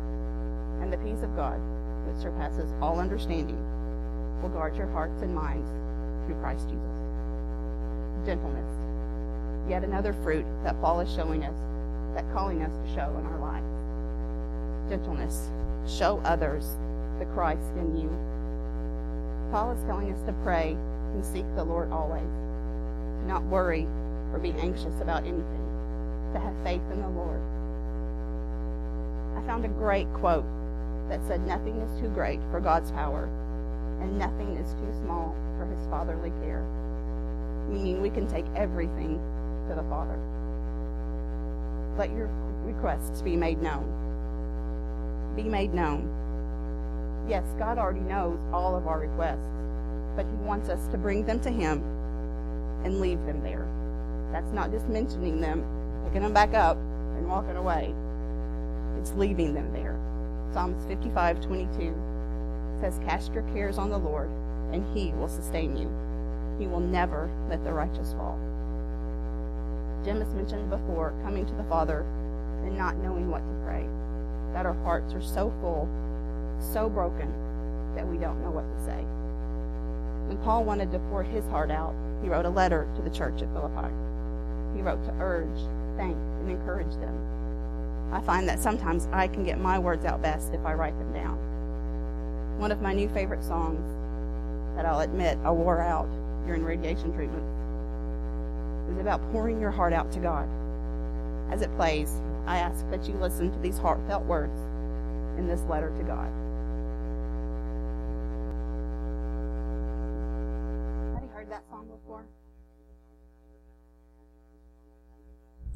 And 0.84 0.92
the 0.92 0.98
peace 1.00 1.24
of 1.24 1.36
God, 1.36 1.58
which 2.06 2.22
surpasses 2.22 2.70
all 2.82 3.00
understanding, 3.00 3.58
will 4.42 4.50
guard 4.50 4.76
your 4.76 4.88
hearts 4.92 5.22
and 5.22 5.34
minds 5.34 5.68
through 6.26 6.40
Christ 6.42 6.68
Jesus. 6.70 6.98
Gentleness, 8.26 8.70
yet 9.70 9.84
another 9.84 10.14
fruit 10.24 10.46
that 10.64 10.80
Paul 10.82 11.02
is 11.02 11.14
showing 11.14 11.44
us, 11.44 11.56
that 12.16 12.26
calling 12.34 12.62
us 12.62 12.72
to 12.72 12.96
show 12.96 13.10
in 13.20 13.26
our 13.26 13.40
lives. 13.40 14.90
Gentleness, 14.90 15.50
show 15.88 16.22
others 16.24 16.78
the 17.20 17.26
Christ 17.26 17.72
in 17.78 17.98
you. 17.98 18.10
Paul 19.52 19.72
is 19.72 19.84
telling 19.84 20.12
us 20.12 20.22
to 20.24 20.34
pray 20.44 20.72
and 21.14 21.26
seek 21.26 21.46
the 21.56 21.64
Lord 21.64 21.92
always, 21.92 22.22
to 22.22 23.28
not 23.28 23.44
worry 23.44 23.88
or 24.32 24.40
be 24.40 24.52
anxious 24.54 25.02
about 25.02 25.24
anything, 25.24 25.66
to 26.34 26.40
have 26.40 26.54
faith 26.64 26.82
in 26.92 27.02
the 27.02 27.10
Lord. 27.10 27.42
I 29.38 29.46
found 29.48 29.66
a 29.66 29.70
great 29.70 30.12
quote 30.14 30.46
that 31.10 31.26
said, 31.28 31.46
Nothing 31.48 31.76
is 31.78 32.02
too 32.02 32.10
great 32.10 32.40
for 32.52 32.60
God's 32.60 32.92
power, 32.92 33.26
and 34.02 34.18
nothing 34.18 34.56
is 34.58 34.74
too 34.74 34.94
small 35.04 35.36
for 35.58 35.66
his 35.66 35.88
fatherly 35.90 36.32
care. 36.42 36.64
Meaning 37.70 38.02
we 38.02 38.10
can 38.10 38.28
take 38.28 38.46
everything 38.56 39.20
to 39.68 39.76
the 39.76 39.84
Father. 39.84 40.18
Let 41.98 42.12
your 42.12 42.30
requests 42.64 43.22
be 43.22 43.36
made 43.36 43.62
known. 43.62 43.86
be 45.36 45.44
made 45.44 45.74
known. 45.74 46.14
Yes, 47.28 47.44
God 47.60 47.78
already 47.78 48.00
knows 48.00 48.40
all 48.54 48.76
of 48.76 48.88
our 48.88 49.00
requests, 49.00 49.48
but 50.16 50.26
He 50.26 50.36
wants 50.46 50.70
us 50.70 50.88
to 50.88 50.98
bring 50.98 51.26
them 51.26 51.40
to 51.42 51.50
Him 51.50 51.84
and 52.84 53.00
leave 53.00 53.20
them 53.26 53.42
there. 53.44 53.68
That's 54.32 54.52
not 54.54 54.72
just 54.72 54.88
mentioning 54.88 55.42
them, 55.42 55.64
picking 56.06 56.22
them 56.22 56.34
back 56.34 56.54
up, 56.54 56.78
and 56.78 57.28
walking 57.28 57.56
away. 57.56 57.94
It's 59.00 59.12
leaving 59.14 59.54
them 59.54 59.72
there. 59.74 60.00
Psalms 60.54 60.86
55 60.88 61.42
22 61.42 61.96
says, 62.80 63.00
Cast 63.06 63.34
your 63.34 63.44
cares 63.54 63.78
on 63.78 63.90
the 63.90 63.98
Lord, 63.98 64.30
and 64.72 64.86
He 64.96 65.12
will 65.14 65.28
sustain 65.28 65.76
you. 65.76 65.92
He 66.60 66.68
will 66.68 66.80
never 66.80 67.30
let 67.50 67.64
the 67.64 67.74
righteous 67.74 68.14
fall. 68.14 68.40
Jim 70.08 70.22
has 70.22 70.34
mentioned 70.36 70.70
before 70.70 71.14
coming 71.22 71.46
to 71.46 71.54
the 71.56 71.66
Father 71.66 72.06
and 72.64 72.78
not 72.78 72.96
knowing 72.96 73.30
what 73.30 73.40
to 73.40 73.66
pray, 73.66 73.86
that 74.54 74.66
our 74.66 74.74
hearts 74.86 75.14
are 75.14 75.22
so 75.22 75.52
full, 75.60 75.86
so 76.62 76.88
broken, 76.88 77.30
that 77.94 78.08
we 78.08 78.18
don't 78.18 78.42
know 78.42 78.50
what 78.50 78.64
to 78.64 78.86
say. 78.86 79.04
When 80.30 80.38
Paul 80.46 80.64
wanted 80.64 80.94
to 80.94 81.00
pour 81.10 81.24
his 81.24 81.46
heart 81.48 81.72
out, 81.72 81.94
he 82.24 82.30
wrote 82.30 82.46
a 82.46 82.50
letter 82.50 82.88
to 82.96 83.02
the 83.02 83.10
church 83.10 83.42
at 83.42 83.52
Philippi. 83.52 83.92
He 84.78 84.82
wrote 84.82 85.04
to 85.04 85.14
urge, 85.20 85.60
thank, 85.98 86.16
and 86.16 86.52
encourage 86.52 86.96
them. 87.02 88.14
I 88.14 88.22
find 88.22 88.48
that 88.48 88.62
sometimes 88.62 89.10
I 89.12 89.28
can 89.28 89.44
get 89.44 89.60
my 89.60 89.78
words 89.78 90.06
out 90.06 90.22
best 90.22 90.54
if 90.54 90.66
I 90.66 90.74
write 90.74 90.98
them 91.00 91.12
down. 91.12 91.36
One 92.60 92.72
of 92.72 92.82
my 92.82 92.94
new 92.94 93.10
favorite 93.10 93.44
songs 93.44 93.84
that 94.78 94.86
I'll 94.86 95.02
admit 95.02 95.38
I 95.44 95.52
wore 95.52 95.82
out 95.82 96.08
during 96.46 96.64
radiation 96.64 97.14
treatment 97.14 97.57
is 98.90 98.98
about 99.00 99.22
pouring 99.32 99.60
your 99.60 99.72
heart 99.72 99.94
out 99.94 100.12
to 100.14 100.20
God. 100.20 100.48
As 101.52 101.62
it 101.62 101.74
plays, 101.76 102.22
I 102.46 102.58
ask 102.58 102.90
that 102.90 103.08
you 103.08 103.16
listen 103.16 103.52
to 103.52 103.60
these 103.60 103.78
heartfelt 103.78 104.24
words 104.26 104.60
in 105.38 105.48
this 105.48 105.62
letter 105.64 105.90
to 105.90 106.04
God. 106.04 106.32
Have 111.14 111.24
you 111.24 111.30
heard 111.30 111.52
that 111.52 111.64
song 111.70 111.88
before? 111.88 112.26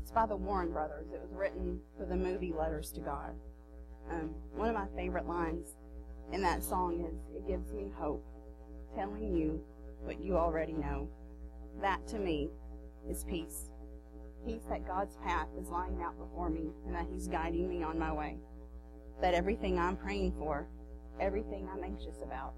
It's 0.02 0.12
by 0.12 0.26
the 0.26 0.36
Warren 0.36 0.72
Brothers. 0.72 1.08
It 1.14 1.22
was 1.22 1.34
written 1.34 1.80
for 1.98 2.06
the 2.06 2.16
movie 2.16 2.54
Letters 2.58 2.92
to 2.94 3.02
God. 3.02 3.34
Um, 4.10 4.32
one 4.54 4.68
of 4.68 4.76
my 4.76 4.88
favorite 4.96 5.28
lines 5.28 5.76
in 6.32 6.42
that 6.42 6.64
song 6.64 7.06
is, 7.06 7.36
It 7.36 7.48
gives 7.48 7.72
me 7.74 7.92
hope, 7.98 8.26
telling 8.96 9.34
you 9.36 9.62
what 10.02 10.20
you 10.22 10.38
already 10.38 10.74
know. 10.74 11.08
That 11.82 12.06
to 12.08 12.20
me 12.20 12.50
is 13.10 13.24
peace. 13.24 13.70
Peace 14.46 14.64
that 14.70 14.88
God's 14.88 15.18
path 15.18 15.48
is 15.60 15.70
lying 15.70 16.02
out 16.02 16.18
before 16.18 16.50
me 16.50 16.72
and 16.86 16.96
that 16.96 17.08
He's 17.12 17.28
guiding 17.28 17.70
me 17.70 17.84
on 17.84 18.00
my 18.00 18.12
way. 18.12 18.38
That 19.22 19.34
everything 19.34 19.78
I'm 19.80 19.98
praying 19.98 20.34
for, 20.38 20.68
everything 21.20 21.70
I'm 21.72 21.84
anxious 21.84 22.22
about, 22.24 22.54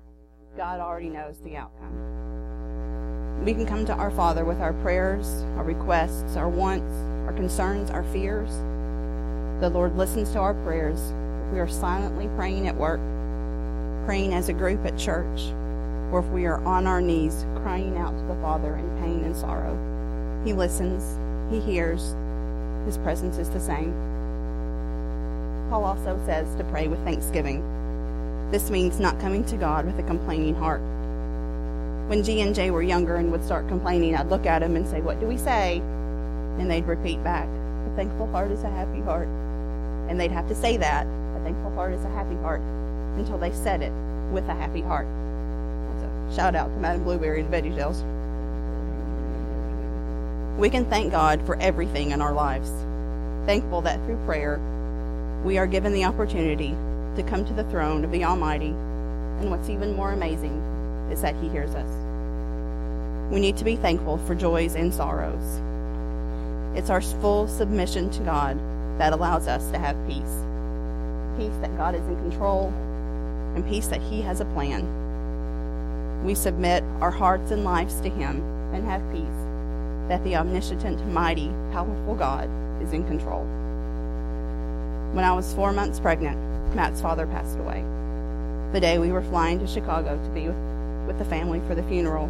God 0.56 0.80
already 0.80 1.10
knows 1.10 1.40
the 1.42 1.58
outcome. 1.58 3.44
We 3.44 3.54
can 3.54 3.66
come 3.66 3.86
to 3.88 3.94
our 3.94 4.12
Father 4.12 4.46
with 4.46 4.62
our 4.62 4.74
prayers, 4.74 5.28
our 5.58 5.64
requests, 5.64 6.38
our 6.38 6.48
wants, 6.48 6.94
our 7.28 7.34
concerns, 7.34 7.90
our 7.90 8.04
fears. 8.06 8.52
The 9.60 9.70
Lord 9.70 9.98
listens 9.98 10.32
to 10.32 10.40
our 10.40 10.54
prayers 10.54 11.00
if 11.48 11.54
we 11.54 11.60
are 11.60 11.68
silently 11.68 12.30
praying 12.36 12.68
at 12.68 12.76
work, 12.76 13.02
praying 14.06 14.34
as 14.34 14.48
a 14.48 14.54
group 14.54 14.86
at 14.86 14.98
church, 14.98 15.42
or 16.12 16.20
if 16.20 16.26
we 16.28 16.46
are 16.46 16.64
on 16.64 16.88
our 16.88 17.02
knees 17.02 17.46
crying 17.58 17.98
out 17.98 18.18
to 18.18 18.24
the 18.24 18.36
Father 18.36 18.76
in 18.76 19.02
pain 19.02 19.24
and 19.26 19.36
sorrow. 19.36 19.93
He 20.46 20.54
listens, 20.54 21.18
he 21.52 21.60
hears, 21.60 22.16
his 22.86 22.98
presence 22.98 23.38
is 23.38 23.50
the 23.50 23.60
same. 23.60 23.94
Paul 25.70 25.86
also 25.86 26.20
says 26.26 26.54
to 26.56 26.64
pray 26.66 26.88
with 26.88 27.04
thanksgiving. 27.06 27.64
This 28.52 28.70
means 28.70 29.00
not 29.00 29.20
coming 29.20 29.46
to 29.46 29.58
God 29.58 29.86
with 29.86 29.98
a 30.00 30.04
complaining 30.04 30.54
heart. 30.54 30.82
When 32.10 32.24
G 32.24 32.42
and 32.42 32.54
J 32.54 32.72
were 32.72 32.84
younger 32.84 33.16
and 33.16 33.32
would 33.32 33.44
start 33.44 33.68
complaining, 33.70 34.16
I'd 34.16 34.30
look 34.30 34.46
at 34.46 34.60
them 34.60 34.76
and 34.76 34.88
say, 34.88 35.02
What 35.02 35.20
do 35.20 35.26
we 35.26 35.38
say? 35.38 35.80
And 36.60 36.70
they'd 36.70 36.86
repeat 36.86 37.24
back, 37.24 37.48
A 37.48 37.96
thankful 37.96 38.28
heart 38.28 38.52
is 38.52 38.64
a 38.64 38.70
happy 38.70 39.02
heart. 39.02 39.28
And 40.10 40.20
they'd 40.20 40.32
have 40.32 40.48
to 40.50 40.56
say 40.56 40.78
that, 40.78 41.08
A 41.08 41.40
thankful 41.44 41.74
heart 41.74 41.94
is 41.94 42.04
a 42.04 42.10
happy 42.10 42.36
heart, 42.36 42.62
until 43.16 43.38
they 43.38 43.52
said 43.52 43.82
it 43.82 43.94
with 44.34 44.48
a 44.50 44.54
happy 44.54 44.82
heart. 44.82 45.08
That's 45.08 46.34
a 46.34 46.36
shout 46.36 46.54
out 46.54 46.68
to 46.68 46.80
Madam 46.80 47.04
Blueberry 47.04 47.40
and 47.40 47.52
VeggieTales. 47.52 48.04
We 50.64 50.70
can 50.70 50.86
thank 50.86 51.12
God 51.12 51.46
for 51.46 51.58
everything 51.58 52.12
in 52.12 52.22
our 52.22 52.32
lives. 52.32 52.72
Thankful 53.46 53.82
that 53.82 54.02
through 54.06 54.24
prayer, 54.26 54.62
we 55.44 55.58
are 55.58 55.68
given 55.68 55.92
the 55.92 56.06
opportunity 56.06 56.70
to 57.18 57.24
come 57.28 57.44
to 57.44 57.52
the 57.52 57.66
throne 57.66 58.06
of 58.06 58.14
the 58.14 58.24
Almighty. 58.24 58.70
And 58.70 59.52
what's 59.52 59.68
even 59.68 59.94
more 59.94 60.14
amazing 60.14 60.58
is 61.12 61.22
that 61.22 61.36
He 61.36 61.50
hears 61.50 61.76
us. 61.76 61.90
We 63.30 63.42
need 63.42 63.58
to 63.58 63.66
be 63.66 63.76
thankful 63.76 64.20
for 64.20 64.36
joys 64.36 64.76
and 64.76 64.94
sorrows. 64.94 65.60
It's 66.78 66.90
our 66.90 67.02
full 67.02 67.50
submission 67.50 68.10
to 68.12 68.24
God 68.24 68.58
that 69.00 69.12
allows 69.12 69.50
us 69.50 69.70
to 69.72 69.78
have 69.78 69.98
peace. 70.08 70.46
Peace 71.36 71.60
that 71.60 71.76
God 71.76 71.94
is 71.94 72.08
in 72.08 72.16
control 72.30 72.70
and 73.54 73.68
peace 73.68 73.88
that 73.88 74.02
He 74.02 74.22
has 74.22 74.40
a 74.40 74.46
plan. 74.46 76.24
We 76.24 76.34
submit 76.36 76.86
our 77.02 77.12
hearts 77.12 77.52
and 77.52 77.66
lives 77.66 78.00
to 78.00 78.10
Him 78.10 78.42
and 78.74 78.86
have 78.86 79.02
peace 79.12 79.53
that 80.08 80.24
the 80.24 80.36
omniscient, 80.36 80.84
mighty, 81.12 81.48
powerful 81.72 82.16
God 82.16 82.50
is 82.82 82.94
in 82.94 83.06
control. 83.08 83.44
When 85.14 85.24
I 85.24 85.34
was 85.34 85.54
four 85.54 85.72
months 85.72 86.00
pregnant, 86.00 86.38
Matt's 86.76 87.02
father 87.02 87.28
passed 87.28 87.58
away. 87.60 87.84
The 88.74 88.80
day 88.80 88.98
we 88.98 89.12
were 89.12 89.22
flying 89.22 89.60
to 89.60 89.68
Chicago 89.68 90.18
to 90.22 90.30
be 90.30 90.48
with, 90.48 91.20
the 91.20 91.26
family 91.26 91.62
for 91.68 91.76
the 91.76 91.84
funeral, 91.84 92.28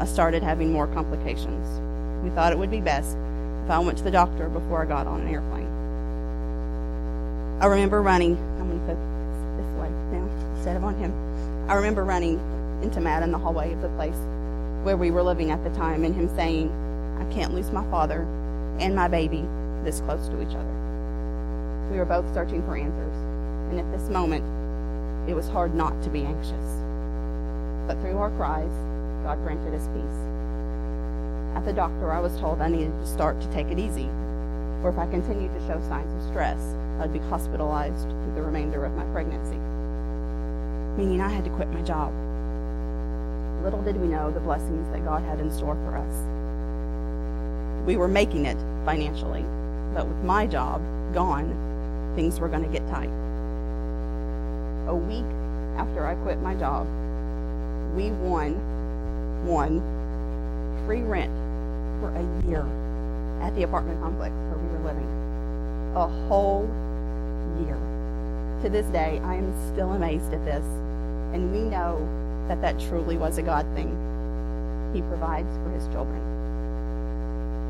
I 0.00 0.04
started 0.06 0.42
having 0.42 0.72
more 0.72 0.88
complications. 0.88 1.80
We 2.24 2.30
thought 2.30 2.52
it 2.52 2.58
would 2.58 2.70
be 2.70 2.80
best 2.80 3.16
if 3.64 3.70
I 3.70 3.78
went 3.78 3.96
to 3.98 4.04
the 4.04 4.10
doctor 4.10 4.48
before 4.48 4.82
I 4.82 4.86
got 4.86 5.06
on 5.06 5.20
an 5.20 5.28
airplane. 5.28 5.66
I 7.62 7.66
remember 7.66 8.02
running, 8.02 8.36
I'm 8.58 8.68
going 8.68 8.80
to 8.80 8.86
put 8.86 8.96
this 9.56 9.72
way 9.80 9.88
now 10.10 10.28
instead 10.56 10.76
of 10.76 10.84
on 10.84 10.96
him. 10.96 11.12
I 11.70 11.74
remember 11.74 12.04
running 12.04 12.40
into 12.82 13.00
Matt 13.00 13.22
in 13.22 13.30
the 13.30 13.38
hallway 13.38 13.72
of 13.72 13.80
the 13.80 13.88
place 13.90 14.18
where 14.82 14.96
we 14.96 15.10
were 15.10 15.22
living 15.22 15.50
at 15.50 15.62
the 15.64 15.70
time 15.70 16.04
and 16.04 16.14
him 16.14 16.28
saying, 16.36 16.68
I 17.26 17.32
can't 17.32 17.54
lose 17.54 17.70
my 17.72 17.84
father 17.90 18.22
and 18.78 18.94
my 18.94 19.08
baby 19.08 19.44
this 19.82 20.00
close 20.00 20.28
to 20.28 20.40
each 20.40 20.54
other. 20.54 21.88
We 21.90 21.98
were 21.98 22.04
both 22.04 22.32
searching 22.32 22.62
for 22.62 22.76
answers, 22.76 23.14
and 23.70 23.80
at 23.80 23.90
this 23.90 24.08
moment, 24.08 24.44
it 25.28 25.34
was 25.34 25.48
hard 25.48 25.74
not 25.74 26.00
to 26.04 26.10
be 26.10 26.22
anxious. 26.22 26.82
But 27.88 28.00
through 28.00 28.18
our 28.18 28.30
cries, 28.30 28.70
God 29.24 29.42
granted 29.42 29.74
us 29.74 29.88
peace. 29.88 30.18
At 31.56 31.64
the 31.64 31.72
doctor, 31.72 32.12
I 32.12 32.20
was 32.20 32.38
told 32.38 32.60
I 32.60 32.68
needed 32.68 32.92
to 32.92 33.06
start 33.06 33.40
to 33.40 33.52
take 33.52 33.68
it 33.68 33.78
easy, 33.78 34.08
or 34.82 34.90
if 34.90 34.98
I 34.98 35.06
continued 35.06 35.52
to 35.54 35.66
show 35.66 35.80
signs 35.88 36.12
of 36.14 36.28
stress, 36.30 36.60
I'd 37.00 37.12
be 37.12 37.18
hospitalized 37.18 38.08
through 38.08 38.34
the 38.34 38.42
remainder 38.42 38.84
of 38.84 38.92
my 38.94 39.04
pregnancy, 39.12 39.58
meaning 40.96 41.20
I 41.20 41.28
had 41.28 41.44
to 41.44 41.50
quit 41.50 41.68
my 41.70 41.82
job. 41.82 42.12
Little 43.64 43.82
did 43.82 43.96
we 44.00 44.06
know 44.06 44.30
the 44.30 44.40
blessings 44.40 44.88
that 44.92 45.04
God 45.04 45.22
had 45.24 45.40
in 45.40 45.50
store 45.50 45.74
for 45.74 45.96
us. 45.96 46.45
We 47.86 47.96
were 47.96 48.08
making 48.08 48.46
it 48.46 48.56
financially, 48.84 49.44
but 49.94 50.08
with 50.08 50.24
my 50.24 50.44
job 50.44 50.82
gone, 51.14 51.54
things 52.16 52.40
were 52.40 52.48
going 52.48 52.64
to 52.64 52.68
get 52.68 52.84
tight. 52.88 53.10
A 54.88 54.94
week 54.94 55.24
after 55.78 56.04
I 56.04 56.16
quit 56.16 56.42
my 56.42 56.56
job, 56.56 56.84
we 57.94 58.10
won 58.10 58.54
one 59.46 59.80
free 60.84 61.02
rent 61.02 61.32
for 62.00 62.10
a 62.10 62.48
year 62.48 62.66
at 63.40 63.54
the 63.54 63.62
apartment 63.62 64.00
complex 64.00 64.34
where 64.34 64.58
we 64.58 64.68
were 64.76 64.84
living. 64.84 65.92
A 65.94 66.08
whole 66.26 66.68
year. 67.64 67.78
To 68.62 68.68
this 68.68 68.86
day, 68.86 69.20
I 69.22 69.36
am 69.36 69.72
still 69.72 69.92
amazed 69.92 70.32
at 70.32 70.44
this, 70.44 70.64
and 71.32 71.52
we 71.52 71.60
know 71.60 72.04
that 72.48 72.60
that 72.62 72.80
truly 72.88 73.16
was 73.16 73.38
a 73.38 73.42
God 73.42 73.64
thing. 73.76 73.90
He 74.92 75.02
provides 75.02 75.56
for 75.58 75.70
his 75.70 75.86
children. 75.94 76.25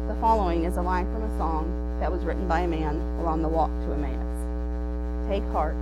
The 0.08 0.14
following 0.20 0.62
is 0.62 0.76
a 0.76 0.82
line 0.82 1.12
from 1.12 1.24
a 1.24 1.36
song 1.36 1.98
that 1.98 2.12
was 2.12 2.22
written 2.22 2.46
by 2.46 2.60
a 2.60 2.68
man 2.68 2.94
along 3.18 3.42
the 3.42 3.48
walk 3.48 3.70
to 3.70 3.92
Emmaus. 3.92 5.28
Take 5.28 5.42
heart, 5.50 5.74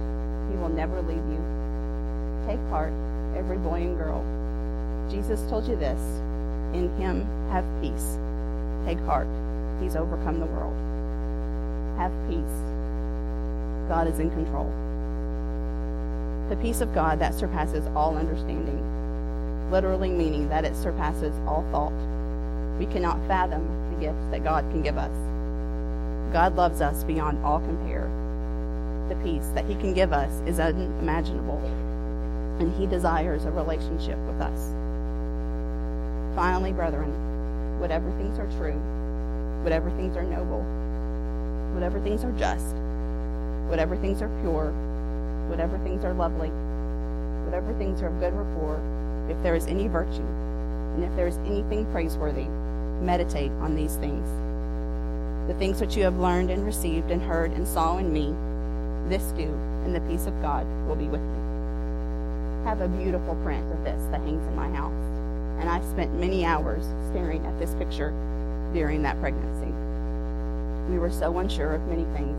he 0.51 0.57
will 0.57 0.71
never 0.71 1.03
leave 1.03 1.19
you. 1.29 1.45
Take 2.47 2.59
heart, 2.71 2.95
every 3.37 3.59
boy 3.59 3.83
and 3.83 3.99
girl. 3.99 4.25
Jesus 5.11 5.43
told 5.51 5.69
you 5.69 5.77
this 5.77 6.01
in 6.73 6.89
him 6.97 7.27
have 7.51 7.67
peace. 7.83 8.17
Take 8.87 8.99
heart, 9.01 9.29
he's 9.83 9.95
overcome 9.95 10.41
the 10.41 10.47
world. 10.47 10.75
Have 11.99 12.13
peace. 12.27 12.57
God 13.91 14.09
is 14.09 14.21
in 14.21 14.31
control. 14.31 14.73
The 16.49 16.57
peace 16.57 16.81
of 16.81 16.95
God 16.95 17.19
that 17.19 17.35
surpasses 17.35 17.87
all 17.95 18.17
understanding, 18.17 18.81
literally 19.71 20.09
meaning 20.09 20.49
that 20.49 20.65
it 20.65 20.75
surpasses 20.77 21.35
all 21.47 21.63
thought. 21.71 21.93
We 22.79 22.87
cannot 22.87 23.19
fathom 23.29 23.84
that 24.31 24.45
God 24.45 24.65
can 24.71 24.83
give 24.83 24.99
us. 24.99 25.15
God 26.33 26.57
loves 26.57 26.81
us 26.81 27.05
beyond 27.05 27.45
all 27.45 27.61
compare. 27.61 28.11
The 29.09 29.15
peace 29.17 29.49
that 29.55 29.65
He 29.67 29.75
can 29.77 29.95
give 29.95 30.13
us 30.13 30.33
is 30.47 30.59
unimaginable, 30.59 31.59
and 32.59 32.75
He 32.75 32.87
desires 32.87 33.45
a 33.45 33.51
relationship 33.51 34.19
with 34.27 34.41
us. 34.41 34.73
Finally, 36.35 36.73
brethren, 36.73 37.79
whatever 37.79 38.11
things 38.19 38.39
are 38.39 38.51
true, 38.59 38.81
whatever 39.63 39.91
things 39.91 40.17
are 40.17 40.25
noble, 40.25 40.63
whatever 41.75 42.01
things 42.01 42.25
are 42.25 42.33
just, 42.33 42.75
whatever 43.69 43.97
things 43.97 44.21
are 44.21 44.31
pure, 44.41 44.73
whatever 45.49 45.79
things 45.79 46.05
are 46.05 46.15
lovely, 46.15 46.51
whatever 47.45 47.73
things 47.79 48.03
are 48.03 48.09
of 48.09 48.19
good 48.19 48.33
rapport, 48.33 48.81
if 49.31 49.41
there 49.43 49.55
is 49.55 49.67
any 49.67 49.87
virtue, 49.87 50.27
and 50.97 51.05
if 51.05 51.15
there 51.15 51.29
is 51.29 51.37
anything 51.47 51.85
praiseworthy, 51.93 52.47
meditate 53.03 53.51
on 53.61 53.75
these 53.75 53.97
things. 53.97 54.29
The 55.49 55.55
things 55.59 55.81
which 55.81 55.97
you 55.97 56.05
have 56.05 56.19
learned 56.19 56.51
and 56.51 56.65
received 56.65 57.11
and 57.11 57.21
heard 57.21 57.53
and 57.53 57.67
saw 57.67 57.99
in 57.99 58.13
me, 58.13 58.35
this 59.09 59.33
do, 59.33 59.53
and 59.85 59.95
the 59.95 60.01
peace 60.03 60.27
of 60.27 60.41
God 60.41 60.67
will 60.87 60.97
be 60.97 61.09
with 61.09 61.21
you. 61.21 62.65
Have 62.65 62.81
a 62.81 62.89
beautiful 62.89 63.35
print 63.45 63.71
of 63.73 63.85
this 63.85 64.03
that 64.11 64.21
hangs 64.23 64.47
in 64.47 64.57
my 64.57 64.71
house, 64.71 64.93
and 65.61 65.69
I 65.69 65.83
spent 65.91 66.19
many 66.19 66.45
hours 66.47 66.85
staring 67.11 67.45
at 67.45 67.59
this 67.59 67.75
picture 67.75 68.11
during 68.73 69.03
that 69.03 69.21
pregnancy. 69.21 69.73
We 70.91 70.99
were 70.99 71.11
so 71.11 71.39
unsure 71.39 71.75
of 71.75 71.87
many 71.89 72.05
things. 72.17 72.37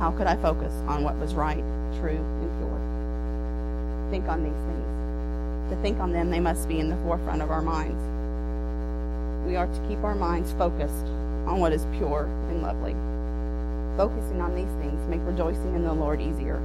How 0.00 0.10
could 0.10 0.26
I 0.26 0.36
focus 0.36 0.72
on 0.88 1.04
what 1.04 1.16
was 1.16 1.34
right, 1.34 1.62
true, 2.00 2.16
and 2.16 2.50
pure? 2.58 4.10
Think 4.10 4.28
on 4.28 4.42
these 4.42 4.52
things. 4.52 5.70
To 5.70 5.82
think 5.82 6.00
on 6.00 6.12
them, 6.12 6.30
they 6.30 6.40
must 6.40 6.66
be 6.66 6.80
in 6.80 6.88
the 6.88 6.96
forefront 6.96 7.42
of 7.42 7.50
our 7.50 7.62
minds. 7.62 8.02
We 9.46 9.56
are 9.56 9.66
to 9.66 9.88
keep 9.88 10.02
our 10.04 10.14
minds 10.14 10.52
focused 10.52 11.06
on 11.46 11.58
what 11.58 11.72
is 11.72 11.84
pure 11.96 12.24
and 12.48 12.62
lovely. 12.62 12.94
Focusing 13.96 14.40
on 14.40 14.54
these 14.54 14.70
things 14.80 15.08
make 15.08 15.20
rejoicing 15.26 15.74
in 15.74 15.82
the 15.82 15.92
Lord 15.92 16.20
easier. 16.20 16.56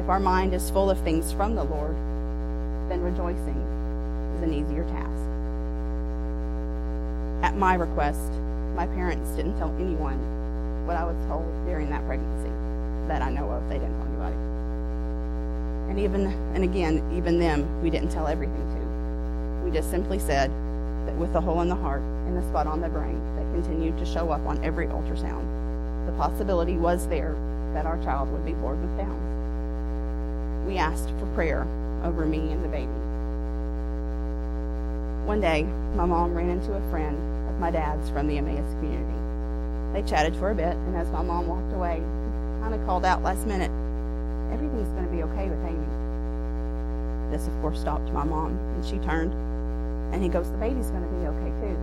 If 0.00 0.08
our 0.08 0.20
mind 0.20 0.54
is 0.54 0.70
full 0.70 0.88
of 0.88 0.98
things 1.00 1.32
from 1.32 1.54
the 1.54 1.64
Lord, 1.64 1.94
then 2.88 3.02
rejoicing 3.02 3.60
is 4.36 4.42
an 4.42 4.54
easier 4.54 4.84
task. 4.84 5.20
At 7.44 7.56
my 7.56 7.74
request, 7.74 8.32
my 8.74 8.86
parents 8.86 9.30
didn't 9.32 9.58
tell 9.58 9.74
anyone 9.78 10.86
what 10.86 10.96
I 10.96 11.04
was 11.04 11.16
told 11.26 11.44
during 11.66 11.90
that 11.90 12.04
pregnancy 12.06 12.50
that 13.06 13.20
I 13.20 13.30
know 13.30 13.50
of. 13.50 13.68
They 13.68 13.78
didn't 13.78 13.96
tell 13.98 14.08
anybody. 14.08 14.36
And 15.90 16.00
even, 16.00 16.26
and 16.54 16.64
again, 16.64 17.12
even 17.14 17.38
them, 17.38 17.82
we 17.82 17.90
didn't 17.90 18.10
tell 18.10 18.26
everything 18.26 18.56
to. 18.56 19.64
We 19.64 19.70
just 19.70 19.90
simply 19.90 20.18
said 20.18 20.50
with 21.18 21.32
the 21.32 21.40
hole 21.40 21.60
in 21.60 21.68
the 21.68 21.74
heart 21.74 22.00
and 22.00 22.36
the 22.36 22.42
spot 22.48 22.66
on 22.66 22.80
the 22.80 22.88
brain 22.88 23.20
that 23.36 23.52
continued 23.52 23.98
to 23.98 24.06
show 24.06 24.30
up 24.30 24.44
on 24.46 24.62
every 24.64 24.86
ultrasound, 24.86 25.44
the 26.06 26.12
possibility 26.12 26.76
was 26.76 27.06
there 27.08 27.34
that 27.74 27.86
our 27.86 28.02
child 28.02 28.30
would 28.32 28.44
be 28.44 28.52
born 28.54 28.80
with 28.80 28.96
Down. 28.96 30.66
We 30.66 30.76
asked 30.76 31.10
for 31.18 31.26
prayer 31.34 31.66
over 32.04 32.26
me 32.26 32.52
and 32.52 32.64
the 32.64 32.68
baby. 32.68 32.92
One 35.26 35.40
day, 35.40 35.64
my 35.94 36.06
mom 36.06 36.34
ran 36.34 36.50
into 36.50 36.72
a 36.72 36.90
friend 36.90 37.16
of 37.48 37.60
my 37.60 37.70
dad's 37.70 38.08
from 38.10 38.26
the 38.26 38.38
Emmaus 38.38 38.72
community. 38.74 39.92
They 39.92 40.08
chatted 40.08 40.34
for 40.36 40.50
a 40.50 40.54
bit, 40.54 40.76
and 40.76 40.96
as 40.96 41.08
my 41.10 41.22
mom 41.22 41.46
walked 41.46 41.72
away, 41.72 42.00
kind 42.60 42.74
of 42.74 42.84
called 42.86 43.04
out 43.04 43.22
last 43.22 43.46
minute, 43.46 43.70
Everything's 44.52 44.88
going 44.88 45.06
to 45.06 45.12
be 45.12 45.22
okay 45.22 45.48
with 45.48 45.64
Amy. 45.64 45.86
This, 47.30 47.46
of 47.46 47.54
course, 47.60 47.80
stopped 47.80 48.10
my 48.10 48.24
mom, 48.24 48.58
and 48.74 48.84
she 48.84 48.98
turned, 48.98 49.32
and 50.12 50.22
he 50.22 50.28
goes, 50.28 50.50
The 50.50 50.58
baby's 50.58 50.90
going 50.90 51.02
to 51.02 51.08
be 51.08 51.26
okay, 51.26 51.50
too. 51.60 51.76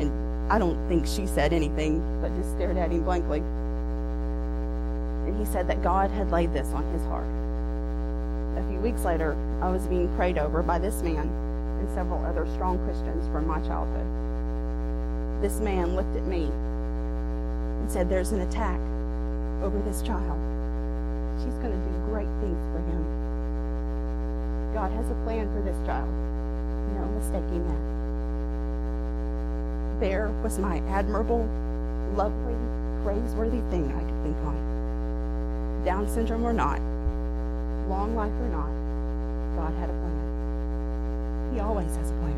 And 0.00 0.52
I 0.52 0.58
don't 0.58 0.78
think 0.88 1.06
she 1.06 1.26
said 1.26 1.52
anything, 1.52 2.00
but 2.20 2.34
just 2.36 2.50
stared 2.52 2.76
at 2.76 2.90
him 2.90 3.02
blankly. 3.02 3.40
And 5.26 5.36
he 5.38 5.44
said 5.44 5.68
that 5.68 5.82
God 5.82 6.10
had 6.10 6.30
laid 6.30 6.52
this 6.52 6.68
on 6.68 6.84
his 6.92 7.02
heart. 7.04 7.26
A 8.58 8.68
few 8.68 8.80
weeks 8.80 9.04
later, 9.04 9.36
I 9.62 9.70
was 9.70 9.86
being 9.86 10.14
prayed 10.16 10.38
over 10.38 10.62
by 10.62 10.78
this 10.78 11.02
man 11.02 11.28
and 11.78 11.88
several 11.94 12.24
other 12.26 12.46
strong 12.54 12.78
Christians 12.84 13.26
from 13.32 13.46
my 13.46 13.60
childhood. 13.60 14.06
This 15.42 15.60
man 15.60 15.96
looked 15.96 16.14
at 16.16 16.26
me 16.26 16.44
and 17.80 17.90
said, 17.90 18.08
There's 18.08 18.32
an 18.32 18.40
attack 18.42 18.80
over 19.62 19.80
this 19.84 20.02
child. 20.02 20.38
She's 21.40 21.54
going 21.54 21.72
to 21.72 21.78
do 21.78 21.98
great 22.10 22.28
things 22.40 22.60
for 22.72 22.80
him. 22.84 23.04
God 24.74 24.92
has 24.92 25.10
a 25.10 25.14
plan 25.24 25.48
for 25.54 25.62
this 25.62 25.76
child. 25.86 26.08
No 26.94 27.04
mistaking 27.06 27.66
that. 27.68 27.80
There 30.00 30.28
was 30.42 30.58
my 30.58 30.78
admirable, 30.88 31.48
lovely, 32.14 32.56
praiseworthy 33.04 33.60
thing 33.70 33.92
I 33.92 34.00
could 34.00 34.22
think 34.22 34.36
on. 34.46 35.82
Down 35.84 36.08
syndrome 36.08 36.44
or 36.44 36.52
not, 36.52 36.80
long 37.88 38.14
life 38.14 38.32
or 38.32 38.48
not, 38.48 38.70
God 39.56 39.74
had 39.78 39.90
a 39.90 39.92
plan. 39.92 41.50
He 41.54 41.60
always 41.60 41.94
has 41.96 42.10
a 42.10 42.14
plan. 42.14 42.36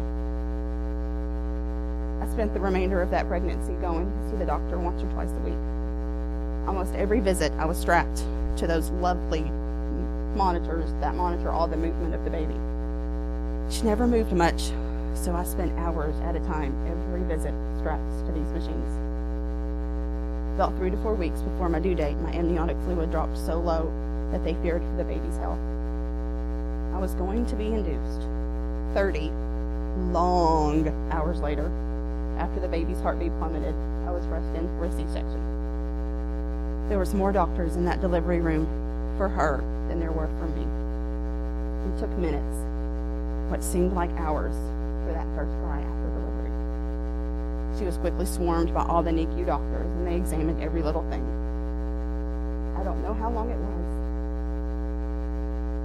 I 2.22 2.26
spent 2.32 2.54
the 2.54 2.60
remainder 2.60 3.02
of 3.02 3.10
that 3.10 3.28
pregnancy 3.28 3.74
going 3.74 4.10
to 4.10 4.30
see 4.30 4.36
the 4.36 4.46
doctor 4.46 4.78
once 4.78 5.02
or 5.02 5.10
twice 5.12 5.30
a 5.30 5.40
week. 5.40 5.58
Almost 6.66 6.94
every 6.94 7.20
visit, 7.20 7.52
I 7.58 7.64
was 7.64 7.76
strapped 7.76 8.24
to 8.56 8.66
those 8.66 8.90
lovely 8.90 9.42
monitors 10.36 10.92
that 11.00 11.14
monitor 11.14 11.50
all 11.50 11.66
the 11.66 11.76
movement 11.76 12.14
of 12.14 12.24
the 12.24 12.30
baby. 12.30 12.54
She 13.72 13.82
never 13.84 14.06
moved 14.06 14.32
much, 14.32 14.70
so 15.14 15.34
I 15.34 15.44
spent 15.44 15.72
hours 15.78 16.14
at 16.20 16.36
a 16.36 16.40
time 16.40 16.74
every 16.86 17.22
visit 17.22 17.54
strapped 17.78 18.26
to 18.26 18.32
these 18.32 18.52
machines. 18.52 18.92
About 20.54 20.76
three 20.76 20.90
to 20.90 20.96
four 20.98 21.14
weeks 21.14 21.40
before 21.40 21.70
my 21.70 21.80
due 21.80 21.94
date, 21.94 22.18
my 22.18 22.32
amniotic 22.32 22.76
fluid 22.84 23.10
dropped 23.10 23.38
so 23.38 23.58
low 23.58 23.90
that 24.30 24.44
they 24.44 24.52
feared 24.56 24.82
for 24.82 24.96
the 24.98 25.04
baby's 25.04 25.36
health. 25.38 25.58
I 26.94 26.98
was 26.98 27.14
going 27.14 27.46
to 27.46 27.56
be 27.56 27.68
induced 27.68 28.28
30 28.92 29.30
long 30.12 30.88
hours 31.10 31.40
later, 31.40 31.70
after 32.36 32.60
the 32.60 32.68
baby's 32.68 33.00
heartbeat 33.00 33.32
plummeted, 33.38 33.74
I 34.06 34.10
was 34.10 34.26
rushed 34.26 34.54
in 34.54 34.66
for 34.76 34.84
a 34.84 34.92
C 34.92 35.04
section. 35.12 36.88
There 36.90 36.98
was 36.98 37.14
more 37.14 37.32
doctors 37.32 37.76
in 37.76 37.86
that 37.86 38.02
delivery 38.02 38.40
room 38.40 38.66
for 39.16 39.28
her 39.28 39.58
than 39.88 39.98
there 39.98 40.12
were 40.12 40.28
for 40.38 40.46
me. 40.48 40.66
It 41.88 41.98
took 41.98 42.10
minutes, 42.18 42.71
what 43.52 43.62
seemed 43.62 43.92
like 43.92 44.08
hours, 44.12 44.56
for 45.04 45.12
that 45.12 45.28
first 45.36 45.52
cry 45.60 45.76
after 45.76 46.08
delivery. 46.16 46.48
She 47.76 47.84
was 47.84 47.98
quickly 47.98 48.24
swarmed 48.24 48.72
by 48.72 48.82
all 48.82 49.02
the 49.02 49.10
NICU 49.10 49.44
doctors, 49.44 49.84
and 49.84 50.06
they 50.06 50.16
examined 50.16 50.62
every 50.62 50.80
little 50.80 51.02
thing. 51.10 51.20
I 52.80 52.82
don't 52.82 53.02
know 53.02 53.12
how 53.12 53.28
long 53.28 53.50
it 53.50 53.58
was, 53.60 53.84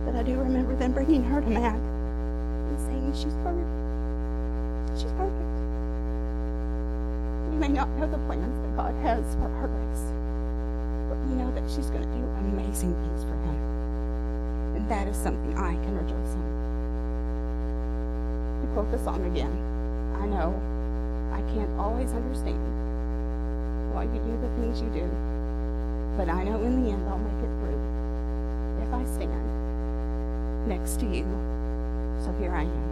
but 0.06 0.16
I 0.16 0.24
do 0.24 0.40
remember 0.40 0.78
them 0.78 0.94
bringing 0.94 1.22
her 1.24 1.42
to 1.42 1.48
Matt 1.48 1.76
and 1.76 2.80
saying, 2.88 3.12
She's 3.12 3.36
perfect. 3.44 3.68
She's 4.96 5.12
perfect. 5.20 5.52
We 7.52 7.58
may 7.60 7.68
not 7.68 7.90
know 8.00 8.08
the 8.08 8.24
plans 8.32 8.56
that 8.64 8.78
God 8.78 8.96
has 9.04 9.36
for 9.36 9.50
her 9.60 9.68
race, 9.68 10.08
but 11.12 11.20
we 11.28 11.36
know 11.36 11.52
that 11.52 11.70
she's 11.70 11.90
going 11.92 12.08
to 12.08 12.16
do 12.16 12.24
amazing 12.48 12.96
things 12.96 13.24
for 13.26 13.36
Him. 13.44 13.60
And 14.78 14.88
that 14.90 15.10
is 15.10 15.18
something 15.18 15.58
I 15.58 15.74
can 15.84 15.98
rejoice 15.98 16.32
in. 16.32 16.57
To 18.78 18.84
on 19.10 19.26
again, 19.26 19.52
I 20.22 20.28
know 20.28 20.54
I 21.34 21.42
can't 21.52 21.80
always 21.80 22.14
understand 22.14 22.62
why 23.92 24.04
you 24.04 24.20
do 24.22 24.38
the 24.40 24.50
things 24.62 24.80
you 24.80 24.90
do, 24.90 25.10
but 26.16 26.30
I 26.30 26.44
know 26.44 26.62
in 26.62 26.84
the 26.84 26.92
end 26.92 27.10
I'll 27.10 27.18
make 27.18 27.42
it 27.42 27.50
through 27.58 27.82
if 28.86 28.94
I 28.94 29.04
stand 29.16 29.34
next 30.70 31.00
to 31.00 31.08
you. 31.08 31.26
So 32.24 32.32
here 32.40 32.52
I 32.52 32.62
am. 32.62 32.88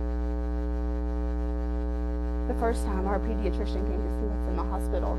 The 2.47 2.55
first 2.55 2.83
time 2.85 3.05
our 3.05 3.19
pediatrician 3.19 3.85
came 3.85 4.01
to 4.01 4.09
see 4.17 4.25
us 4.25 4.47
in 4.49 4.55
the 4.57 4.63
hospital, 4.63 5.15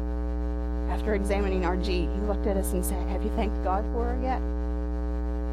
after 0.91 1.15
examining 1.15 1.65
our 1.65 1.77
G, 1.77 2.09
he 2.13 2.21
looked 2.23 2.49
at 2.49 2.57
us 2.57 2.73
and 2.73 2.85
said, 2.85 3.07
Have 3.09 3.23
you 3.23 3.31
thanked 3.37 3.63
God 3.63 3.85
for 3.93 4.05
her 4.07 4.19
yet? 4.21 4.41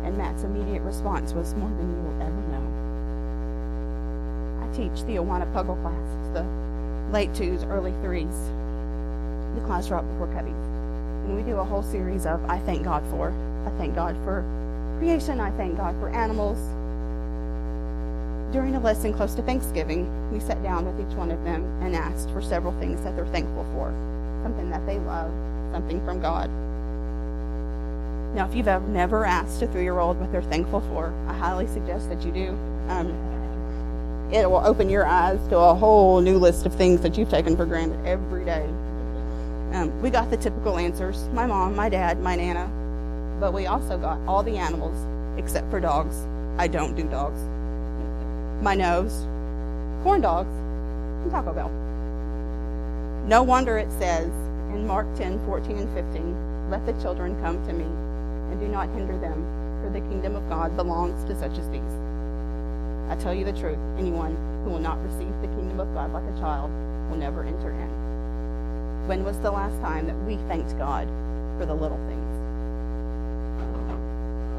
And 0.05 0.17
Matt's 0.17 0.41
immediate 0.43 0.81
response 0.81 1.33
was, 1.33 1.53
More 1.53 1.69
than 1.69 1.95
you 1.95 2.01
will 2.01 2.21
ever 2.23 2.42
teach 4.75 5.03
the 5.05 5.15
Awana 5.15 5.51
Puggle 5.53 5.79
class. 5.81 5.95
It's 6.19 6.33
the 6.33 6.45
late 7.11 7.33
twos, 7.35 7.63
early 7.65 7.91
threes, 8.01 8.35
the 9.55 9.61
class 9.65 9.89
right 9.89 10.01
before 10.01 10.27
Cubbies. 10.27 10.63
And 11.25 11.35
we 11.35 11.43
do 11.43 11.57
a 11.57 11.63
whole 11.63 11.83
series 11.83 12.25
of 12.25 12.43
I 12.45 12.59
thank 12.59 12.83
God 12.83 13.03
for. 13.09 13.33
I 13.65 13.69
thank 13.77 13.95
God 13.95 14.15
for 14.23 14.43
creation. 14.99 15.39
I 15.39 15.51
thank 15.51 15.77
God 15.77 15.95
for 15.99 16.09
animals. 16.09 16.57
During 18.53 18.75
a 18.75 18.79
lesson 18.79 19.13
close 19.13 19.33
to 19.35 19.41
Thanksgiving, 19.41 20.31
we 20.31 20.39
sat 20.39 20.61
down 20.61 20.85
with 20.85 20.99
each 20.99 21.15
one 21.15 21.31
of 21.31 21.43
them 21.43 21.63
and 21.81 21.95
asked 21.95 22.29
for 22.31 22.41
several 22.41 22.73
things 22.79 23.01
that 23.03 23.15
they're 23.15 23.25
thankful 23.27 23.65
for 23.73 23.91
something 24.43 24.69
that 24.69 24.85
they 24.85 24.99
love, 24.99 25.31
something 25.71 26.03
from 26.05 26.21
God. 26.21 26.49
Now, 28.35 28.45
if 28.47 28.55
you've 28.55 28.67
ever 28.67 28.85
never 28.87 29.25
asked 29.25 29.61
a 29.61 29.67
three 29.67 29.83
year 29.83 29.99
old 29.99 30.19
what 30.19 30.31
they're 30.31 30.41
thankful 30.43 30.81
for, 30.81 31.13
I 31.27 31.33
highly 31.33 31.67
suggest 31.67 32.09
that 32.09 32.23
you 32.23 32.31
do. 32.31 32.49
Um, 32.89 33.32
it 34.41 34.49
will 34.49 34.65
open 34.65 34.89
your 34.89 35.05
eyes 35.05 35.39
to 35.49 35.57
a 35.57 35.75
whole 35.75 36.19
new 36.19 36.37
list 36.37 36.65
of 36.65 36.73
things 36.73 37.01
that 37.01 37.17
you've 37.17 37.29
taken 37.29 37.55
for 37.55 37.65
granted 37.65 38.03
every 38.05 38.43
day. 38.43 38.65
Um, 39.73 39.91
we 40.01 40.09
got 40.09 40.29
the 40.29 40.37
typical 40.37 40.77
answers 40.77 41.27
my 41.33 41.45
mom, 41.45 41.75
my 41.75 41.89
dad, 41.89 42.19
my 42.19 42.35
nana, 42.35 42.69
but 43.39 43.53
we 43.53 43.67
also 43.67 43.97
got 43.97 44.19
all 44.27 44.43
the 44.43 44.57
animals 44.57 44.95
except 45.37 45.69
for 45.69 45.79
dogs. 45.79 46.15
I 46.57 46.67
don't 46.67 46.95
do 46.95 47.03
dogs. 47.03 47.39
My 48.63 48.75
nose, 48.75 49.25
corn 50.03 50.21
dogs, 50.21 50.53
and 51.23 51.31
Taco 51.31 51.53
Bell. 51.53 51.69
No 53.27 53.41
wonder 53.43 53.77
it 53.77 53.91
says 53.93 54.27
in 54.73 54.85
Mark 54.85 55.07
10 55.15 55.45
14 55.45 55.77
and 55.77 55.93
15, 55.95 56.69
Let 56.69 56.85
the 56.85 56.93
children 57.01 57.39
come 57.41 57.65
to 57.67 57.73
me, 57.73 57.85
and 57.85 58.59
do 58.59 58.67
not 58.67 58.89
hinder 58.89 59.17
them, 59.17 59.43
for 59.83 59.89
the 59.91 60.01
kingdom 60.07 60.35
of 60.35 60.47
God 60.49 60.75
belongs 60.75 61.23
to 61.25 61.39
such 61.39 61.57
as 61.57 61.69
these. 61.69 61.81
I 63.09 63.15
tell 63.15 63.33
you 63.33 63.45
the 63.45 63.53
truth, 63.53 63.77
anyone 63.97 64.35
who 64.63 64.71
will 64.71 64.79
not 64.79 65.01
receive 65.03 65.33
the 65.41 65.47
kingdom 65.47 65.79
of 65.79 65.93
God 65.93 66.13
like 66.13 66.23
a 66.23 66.39
child 66.39 66.71
will 67.09 67.17
never 67.17 67.43
enter 67.43 67.71
in. 67.71 69.07
When 69.07 69.23
was 69.25 69.37
the 69.39 69.51
last 69.51 69.79
time 69.81 70.07
that 70.07 70.15
we 70.25 70.37
thanked 70.47 70.77
God 70.77 71.07
for 71.57 71.65
the 71.65 71.73
little 71.73 71.97
things? 72.07 72.23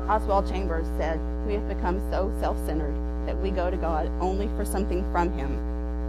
Oswald 0.09 0.47
Chambers 0.47 0.87
said, 0.99 1.19
We 1.47 1.55
have 1.55 1.67
become 1.67 1.99
so 2.11 2.31
self 2.39 2.59
centered 2.67 2.95
that 3.27 3.41
we 3.41 3.51
go 3.51 3.71
to 3.71 3.77
God 3.77 4.11
only 4.21 4.49
for 4.49 4.65
something 4.65 5.03
from 5.11 5.33
Him 5.33 5.59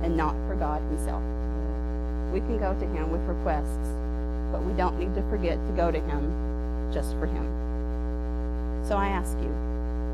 and 0.04 0.18
not 0.18 0.36
for 0.48 0.56
God 0.56 0.82
Himself. 0.90 1.24
We 2.34 2.42
can 2.42 2.60
go 2.60 2.74
to 2.78 2.86
Him 2.86 3.10
with 3.12 3.22
requests, 3.22 3.88
but 4.52 4.62
we 4.64 4.74
don't 4.74 5.00
need 5.00 5.16
to 5.16 5.22
forget 5.30 5.58
to 5.68 5.74
go 5.74 5.90
to 5.90 6.00
Him 6.00 6.92
just 6.92 7.12
for 7.12 7.26
Him. 7.26 7.46
So 8.86 8.98
I 8.98 9.08
ask 9.08 9.38
you, 9.38 9.50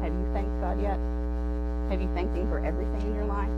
have 0.03 0.13
you 0.13 0.29
thanked 0.31 0.62
God 0.62 0.79
yet? 0.79 0.99
Have 1.91 2.01
you 2.01 2.08
thanked 2.13 2.38
Him 2.38 2.47
for 2.47 2.63
everything 2.65 3.01
in 3.01 3.15
your 3.15 3.25
life? 3.25 3.51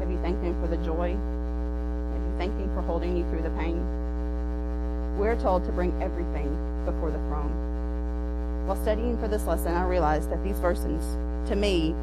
Have 0.00 0.10
you 0.10 0.18
thanked 0.18 0.42
Him 0.42 0.60
for 0.60 0.66
the 0.66 0.78
joy? 0.78 1.14
Have 1.14 2.22
you 2.26 2.34
thanked 2.38 2.58
Him 2.58 2.68
for 2.74 2.82
holding 2.82 3.16
you 3.16 3.22
through 3.30 3.42
the 3.42 3.50
pain? 3.50 3.78
We're 5.16 5.40
told 5.40 5.64
to 5.66 5.70
bring 5.70 5.92
everything 6.02 6.50
before 6.84 7.12
the 7.12 7.18
throne. 7.30 8.66
While 8.66 8.76
studying 8.82 9.16
for 9.18 9.28
this 9.28 9.46
lesson, 9.46 9.74
I 9.74 9.86
realized 9.86 10.28
that 10.32 10.42
these 10.42 10.58
verses, 10.58 11.04
to 11.48 11.54
me, 11.54 11.94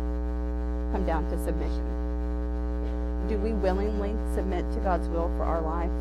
come 0.93 1.03
down 1.05 1.29
to 1.29 1.37
submission. 1.43 3.27
Do 3.27 3.37
we 3.37 3.51
willingly 3.51 4.15
submit 4.35 4.63
to 4.71 4.79
God's 4.79 5.09
will 5.09 5.27
for 5.35 5.43
our 5.43 5.59
lives, 5.59 5.91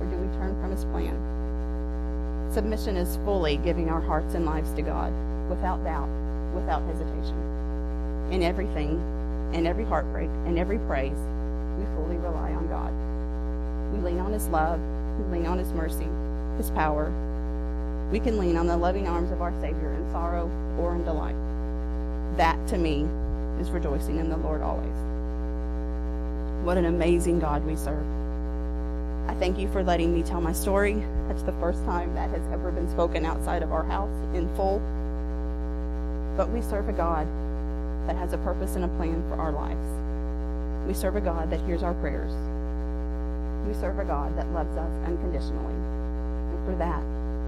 or 0.00 0.06
do 0.06 0.16
we 0.16 0.38
turn 0.38 0.58
from 0.62 0.70
His 0.70 0.86
plan? 0.86 2.50
Submission 2.50 2.96
is 2.96 3.16
fully 3.26 3.58
giving 3.58 3.90
our 3.90 4.00
hearts 4.00 4.32
and 4.34 4.46
lives 4.46 4.72
to 4.72 4.80
God, 4.80 5.12
without 5.50 5.84
doubt, 5.84 6.08
without 6.54 6.80
hesitation. 6.84 7.55
In 8.30 8.42
everything, 8.42 9.00
in 9.54 9.66
every 9.66 9.84
heartbreak, 9.84 10.28
in 10.46 10.58
every 10.58 10.78
praise, 10.80 11.16
we 11.78 11.84
fully 11.94 12.16
rely 12.16 12.50
on 12.52 12.66
God. 12.66 12.92
We 13.94 14.00
lean 14.04 14.18
on 14.18 14.32
His 14.32 14.48
love, 14.48 14.80
we 15.18 15.36
lean 15.36 15.46
on 15.46 15.58
His 15.58 15.72
mercy, 15.72 16.08
His 16.56 16.70
power. 16.72 17.12
We 18.10 18.18
can 18.18 18.36
lean 18.38 18.56
on 18.56 18.66
the 18.66 18.76
loving 18.76 19.06
arms 19.06 19.30
of 19.30 19.42
our 19.42 19.52
Savior 19.60 19.92
in 19.92 20.10
sorrow 20.10 20.50
or 20.78 20.96
in 20.96 21.04
delight. 21.04 21.36
That, 22.36 22.58
to 22.68 22.78
me, 22.78 23.06
is 23.60 23.70
rejoicing 23.70 24.18
in 24.18 24.28
the 24.28 24.36
Lord 24.36 24.60
always. 24.60 24.96
What 26.64 26.76
an 26.76 26.86
amazing 26.86 27.38
God 27.38 27.64
we 27.64 27.76
serve. 27.76 28.04
I 29.28 29.34
thank 29.34 29.56
you 29.56 29.68
for 29.68 29.84
letting 29.84 30.12
me 30.12 30.24
tell 30.24 30.40
my 30.40 30.52
story. 30.52 30.94
That's 31.28 31.42
the 31.42 31.52
first 31.52 31.84
time 31.84 32.12
that 32.14 32.30
has 32.30 32.42
ever 32.52 32.72
been 32.72 32.90
spoken 32.90 33.24
outside 33.24 33.62
of 33.62 33.72
our 33.72 33.84
house 33.84 34.10
in 34.34 34.52
full. 34.56 34.80
But 36.36 36.50
we 36.50 36.60
serve 36.60 36.88
a 36.88 36.92
God 36.92 37.26
that 38.06 38.16
has 38.16 38.32
a 38.32 38.38
purpose 38.38 38.76
and 38.76 38.84
a 38.84 38.88
plan 38.96 39.22
for 39.28 39.36
our 39.36 39.52
lives. 39.52 39.86
We 40.86 40.94
serve 40.94 41.16
a 41.16 41.20
God 41.20 41.50
that 41.50 41.60
hears 41.60 41.82
our 41.82 41.94
prayers. 41.94 42.32
We 43.66 43.74
serve 43.74 43.98
a 43.98 44.04
God 44.04 44.36
that 44.38 44.46
loves 44.52 44.76
us 44.76 44.92
unconditionally. 45.06 45.74
And 45.74 46.66
for 46.66 46.76
that, 46.78 47.02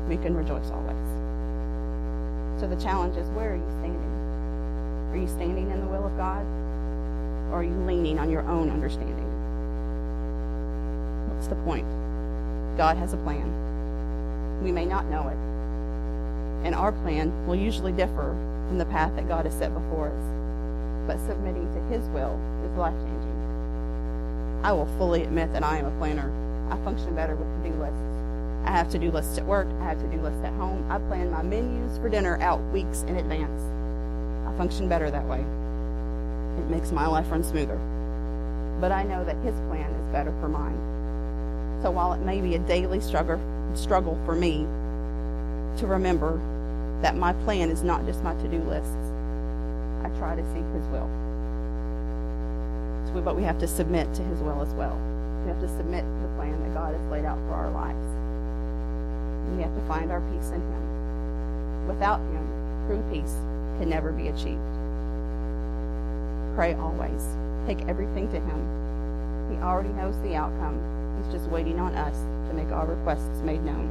we 0.09 0.17
can 0.17 0.35
rejoice 0.35 0.71
always. 0.71 0.99
So 2.61 2.67
the 2.67 2.81
challenge 2.83 3.17
is 3.17 3.29
where 3.31 3.53
are 3.53 3.57
you 3.57 3.71
standing? 3.79 5.13
Are 5.13 5.17
you 5.17 5.29
standing 5.29 5.71
in 5.71 5.81
the 5.81 5.87
will 5.87 6.07
of 6.07 6.17
God? 6.17 6.45
Or 7.53 7.61
are 7.61 7.63
you 7.63 7.79
leaning 7.87 8.19
on 8.19 8.29
your 8.29 8.43
own 8.43 8.69
understanding? 8.69 9.25
What's 11.33 11.47
the 11.47 11.55
point? 11.63 11.87
God 12.77 12.97
has 12.97 13.15
a 13.15 13.17
plan. 13.19 14.63
We 14.63 14.73
may 14.73 14.85
not 14.85 15.07
know 15.07 15.29
it. 15.29 15.39
And 16.67 16.75
our 16.75 16.91
plan 16.91 17.47
will 17.47 17.55
usually 17.55 17.93
differ 17.93 18.35
from 18.67 18.79
the 18.79 18.85
path 18.87 19.15
that 19.15 19.29
God 19.29 19.45
has 19.45 19.55
set 19.55 19.73
before 19.73 20.09
us. 20.09 20.48
But 21.09 21.19
submitting 21.27 21.67
to 21.75 21.81
His 21.93 22.07
will 22.11 22.39
is 22.65 22.79
life 22.79 22.93
changing. 22.93 24.61
I 24.63 24.71
will 24.73 24.87
fully 24.99 25.25
admit 25.25 25.53
that 25.55 25.65
I 25.65 25.79
am 25.79 25.87
a 25.87 25.99
planner. 25.99 26.31
I 26.71 26.77
function 26.85 27.17
better 27.17 27.35
with 27.35 27.49
to 27.65 27.71
do 27.71 27.75
lists. 27.77 27.99
I 28.65 28.71
have 28.71 28.91
to 28.91 28.99
do 28.99 29.11
lists 29.11 29.39
at 29.39 29.47
work, 29.47 29.67
I 29.81 29.85
have 29.85 30.01
to 30.03 30.07
do 30.09 30.21
lists 30.21 30.45
at 30.45 30.53
home. 30.53 30.85
I 30.91 30.99
plan 30.99 31.31
my 31.31 31.43
menus 31.43 31.97
for 31.99 32.09
dinner 32.09 32.39
out 32.41 32.61
weeks 32.73 33.03
in 33.03 33.17
advance 33.17 33.63
I 34.49 34.57
function 34.57 34.89
better 34.89 35.11
that 35.11 35.25
way. 35.27 35.41
It 35.41 36.71
makes 36.71 36.91
my 36.91 37.07
life 37.07 37.31
run 37.31 37.45
smoother. 37.45 37.79
But 38.81 38.93
I 38.93 39.03
know 39.03 39.25
that 39.25 39.37
His 39.37 39.55
plan 39.69 39.91
is 39.91 40.13
better 40.13 40.33
for 40.41 40.49
mine. 40.49 40.77
So 41.83 41.91
while 41.91 42.13
it 42.13 42.21
may 42.21 42.41
be 42.41 42.55
a 42.55 42.59
daily 42.59 43.01
struggle, 43.01 43.41
for 44.25 44.35
me 44.35 44.67
to 45.79 45.87
remember 45.87 46.41
that 47.03 47.17
my 47.17 47.33
plan 47.45 47.71
is 47.71 47.83
not 47.83 48.05
just 48.07 48.23
my 48.23 48.35
to 48.35 48.49
do 48.49 48.59
lists, 48.65 48.97
I 50.05 50.09
try 50.19 50.35
to 50.35 50.43
seek 50.53 50.65
His 50.75 50.87
will. 50.89 51.09
So, 53.09 53.21
but 53.21 53.37
we 53.37 53.43
have 53.43 53.59
to 53.59 53.67
submit 53.67 54.13
to 54.15 54.23
His 54.23 54.41
will 54.41 54.61
as 54.63 54.73
well. 54.75 54.97
We 55.43 55.49
have 55.49 55.61
to 55.61 55.69
submit 55.77 56.05
to 56.05 56.21
the 56.23 56.29
plan 56.37 56.61
that 56.63 56.75
God 56.75 56.95
has 56.95 57.11
laid 57.11 57.25
out 57.25 57.39
for 57.49 57.55
our 57.55 57.71
lives. 57.71 58.07
And 59.49 59.57
we 59.57 59.63
have 59.63 59.75
to 59.75 59.83
find 59.89 60.11
our 60.13 60.21
peace 60.33 60.51
in 60.51 60.61
Him. 60.61 61.89
Without 61.89 62.21
Him, 62.21 62.47
true 62.87 63.03
peace 63.11 63.35
can 63.79 63.89
never 63.89 64.13
be 64.13 64.29
achieved. 64.29 64.61
Pray 66.55 66.75
always. 66.75 67.25
Take 67.67 67.81
everything 67.89 68.29
to 68.29 68.41
Him. 68.41 69.49
He 69.51 69.57
already 69.63 69.91
knows 69.91 70.21
the 70.21 70.35
outcome. 70.35 70.77
He's 71.17 71.33
just 71.33 71.49
waiting 71.51 71.79
on 71.81 71.95
us 71.95 72.15
to 72.49 72.55
make 72.55 72.71
our 72.71 72.87
requests 72.87 73.41
made 73.43 73.65
known. 73.65 73.89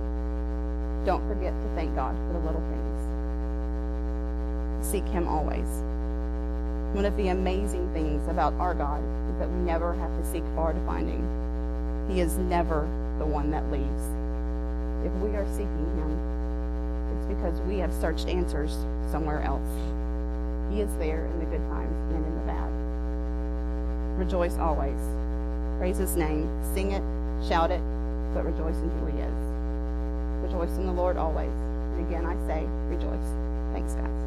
Don't 1.05 1.27
forget 1.27 1.53
to 1.53 1.69
thank 1.75 1.95
God 1.95 2.15
for 2.27 2.33
the 2.33 2.39
little 2.45 2.61
things. 2.61 2.85
Seek 4.85 5.05
Him 5.05 5.27
always. 5.27 5.67
One 6.93 7.05
of 7.05 7.15
the 7.17 7.27
amazing 7.29 7.91
things 7.93 8.27
about 8.27 8.53
our 8.55 8.73
God 8.73 9.03
is 9.29 9.39
that 9.39 9.49
we 9.49 9.57
never 9.57 9.93
have 9.93 10.09
to 10.17 10.25
seek 10.25 10.43
far 10.55 10.73
to 10.73 10.79
find 10.85 11.09
Him. 11.09 12.07
He 12.09 12.21
is 12.21 12.37
never 12.37 12.87
the 13.19 13.25
one 13.25 13.51
that 13.51 13.69
leaves. 13.71 14.03
If 15.05 15.13
we 15.21 15.35
are 15.35 15.45
seeking 15.51 15.87
Him, 15.95 16.11
it's 17.13 17.27
because 17.35 17.59
we 17.61 17.77
have 17.79 17.93
searched 17.93 18.27
answers 18.27 18.71
somewhere 19.11 19.41
else. 19.41 19.67
He 20.71 20.81
is 20.81 20.89
there 20.97 21.25
in 21.25 21.39
the 21.39 21.45
good 21.45 21.65
times 21.69 21.95
and 22.13 22.25
in 22.25 22.33
the 22.35 22.45
bad. 22.47 22.71
Rejoice 24.17 24.57
always. 24.57 24.97
Praise 25.77 25.97
his 25.97 26.15
name. 26.15 26.49
Sing 26.73 26.91
it, 26.91 27.03
shout 27.47 27.69
it, 27.69 27.81
but 28.33 28.45
rejoice 28.45 28.75
in 28.77 28.89
who 28.99 29.05
he 29.07 29.19
is. 29.19 30.51
Rejoice 30.51 30.75
in 30.77 30.87
the 30.87 30.93
Lord 30.93 31.17
always. 31.17 31.51
And 31.51 32.07
again, 32.07 32.25
I 32.25 32.33
say, 32.47 32.65
rejoice. 32.89 33.27
Thanks, 33.73 33.93
guys. 33.93 34.26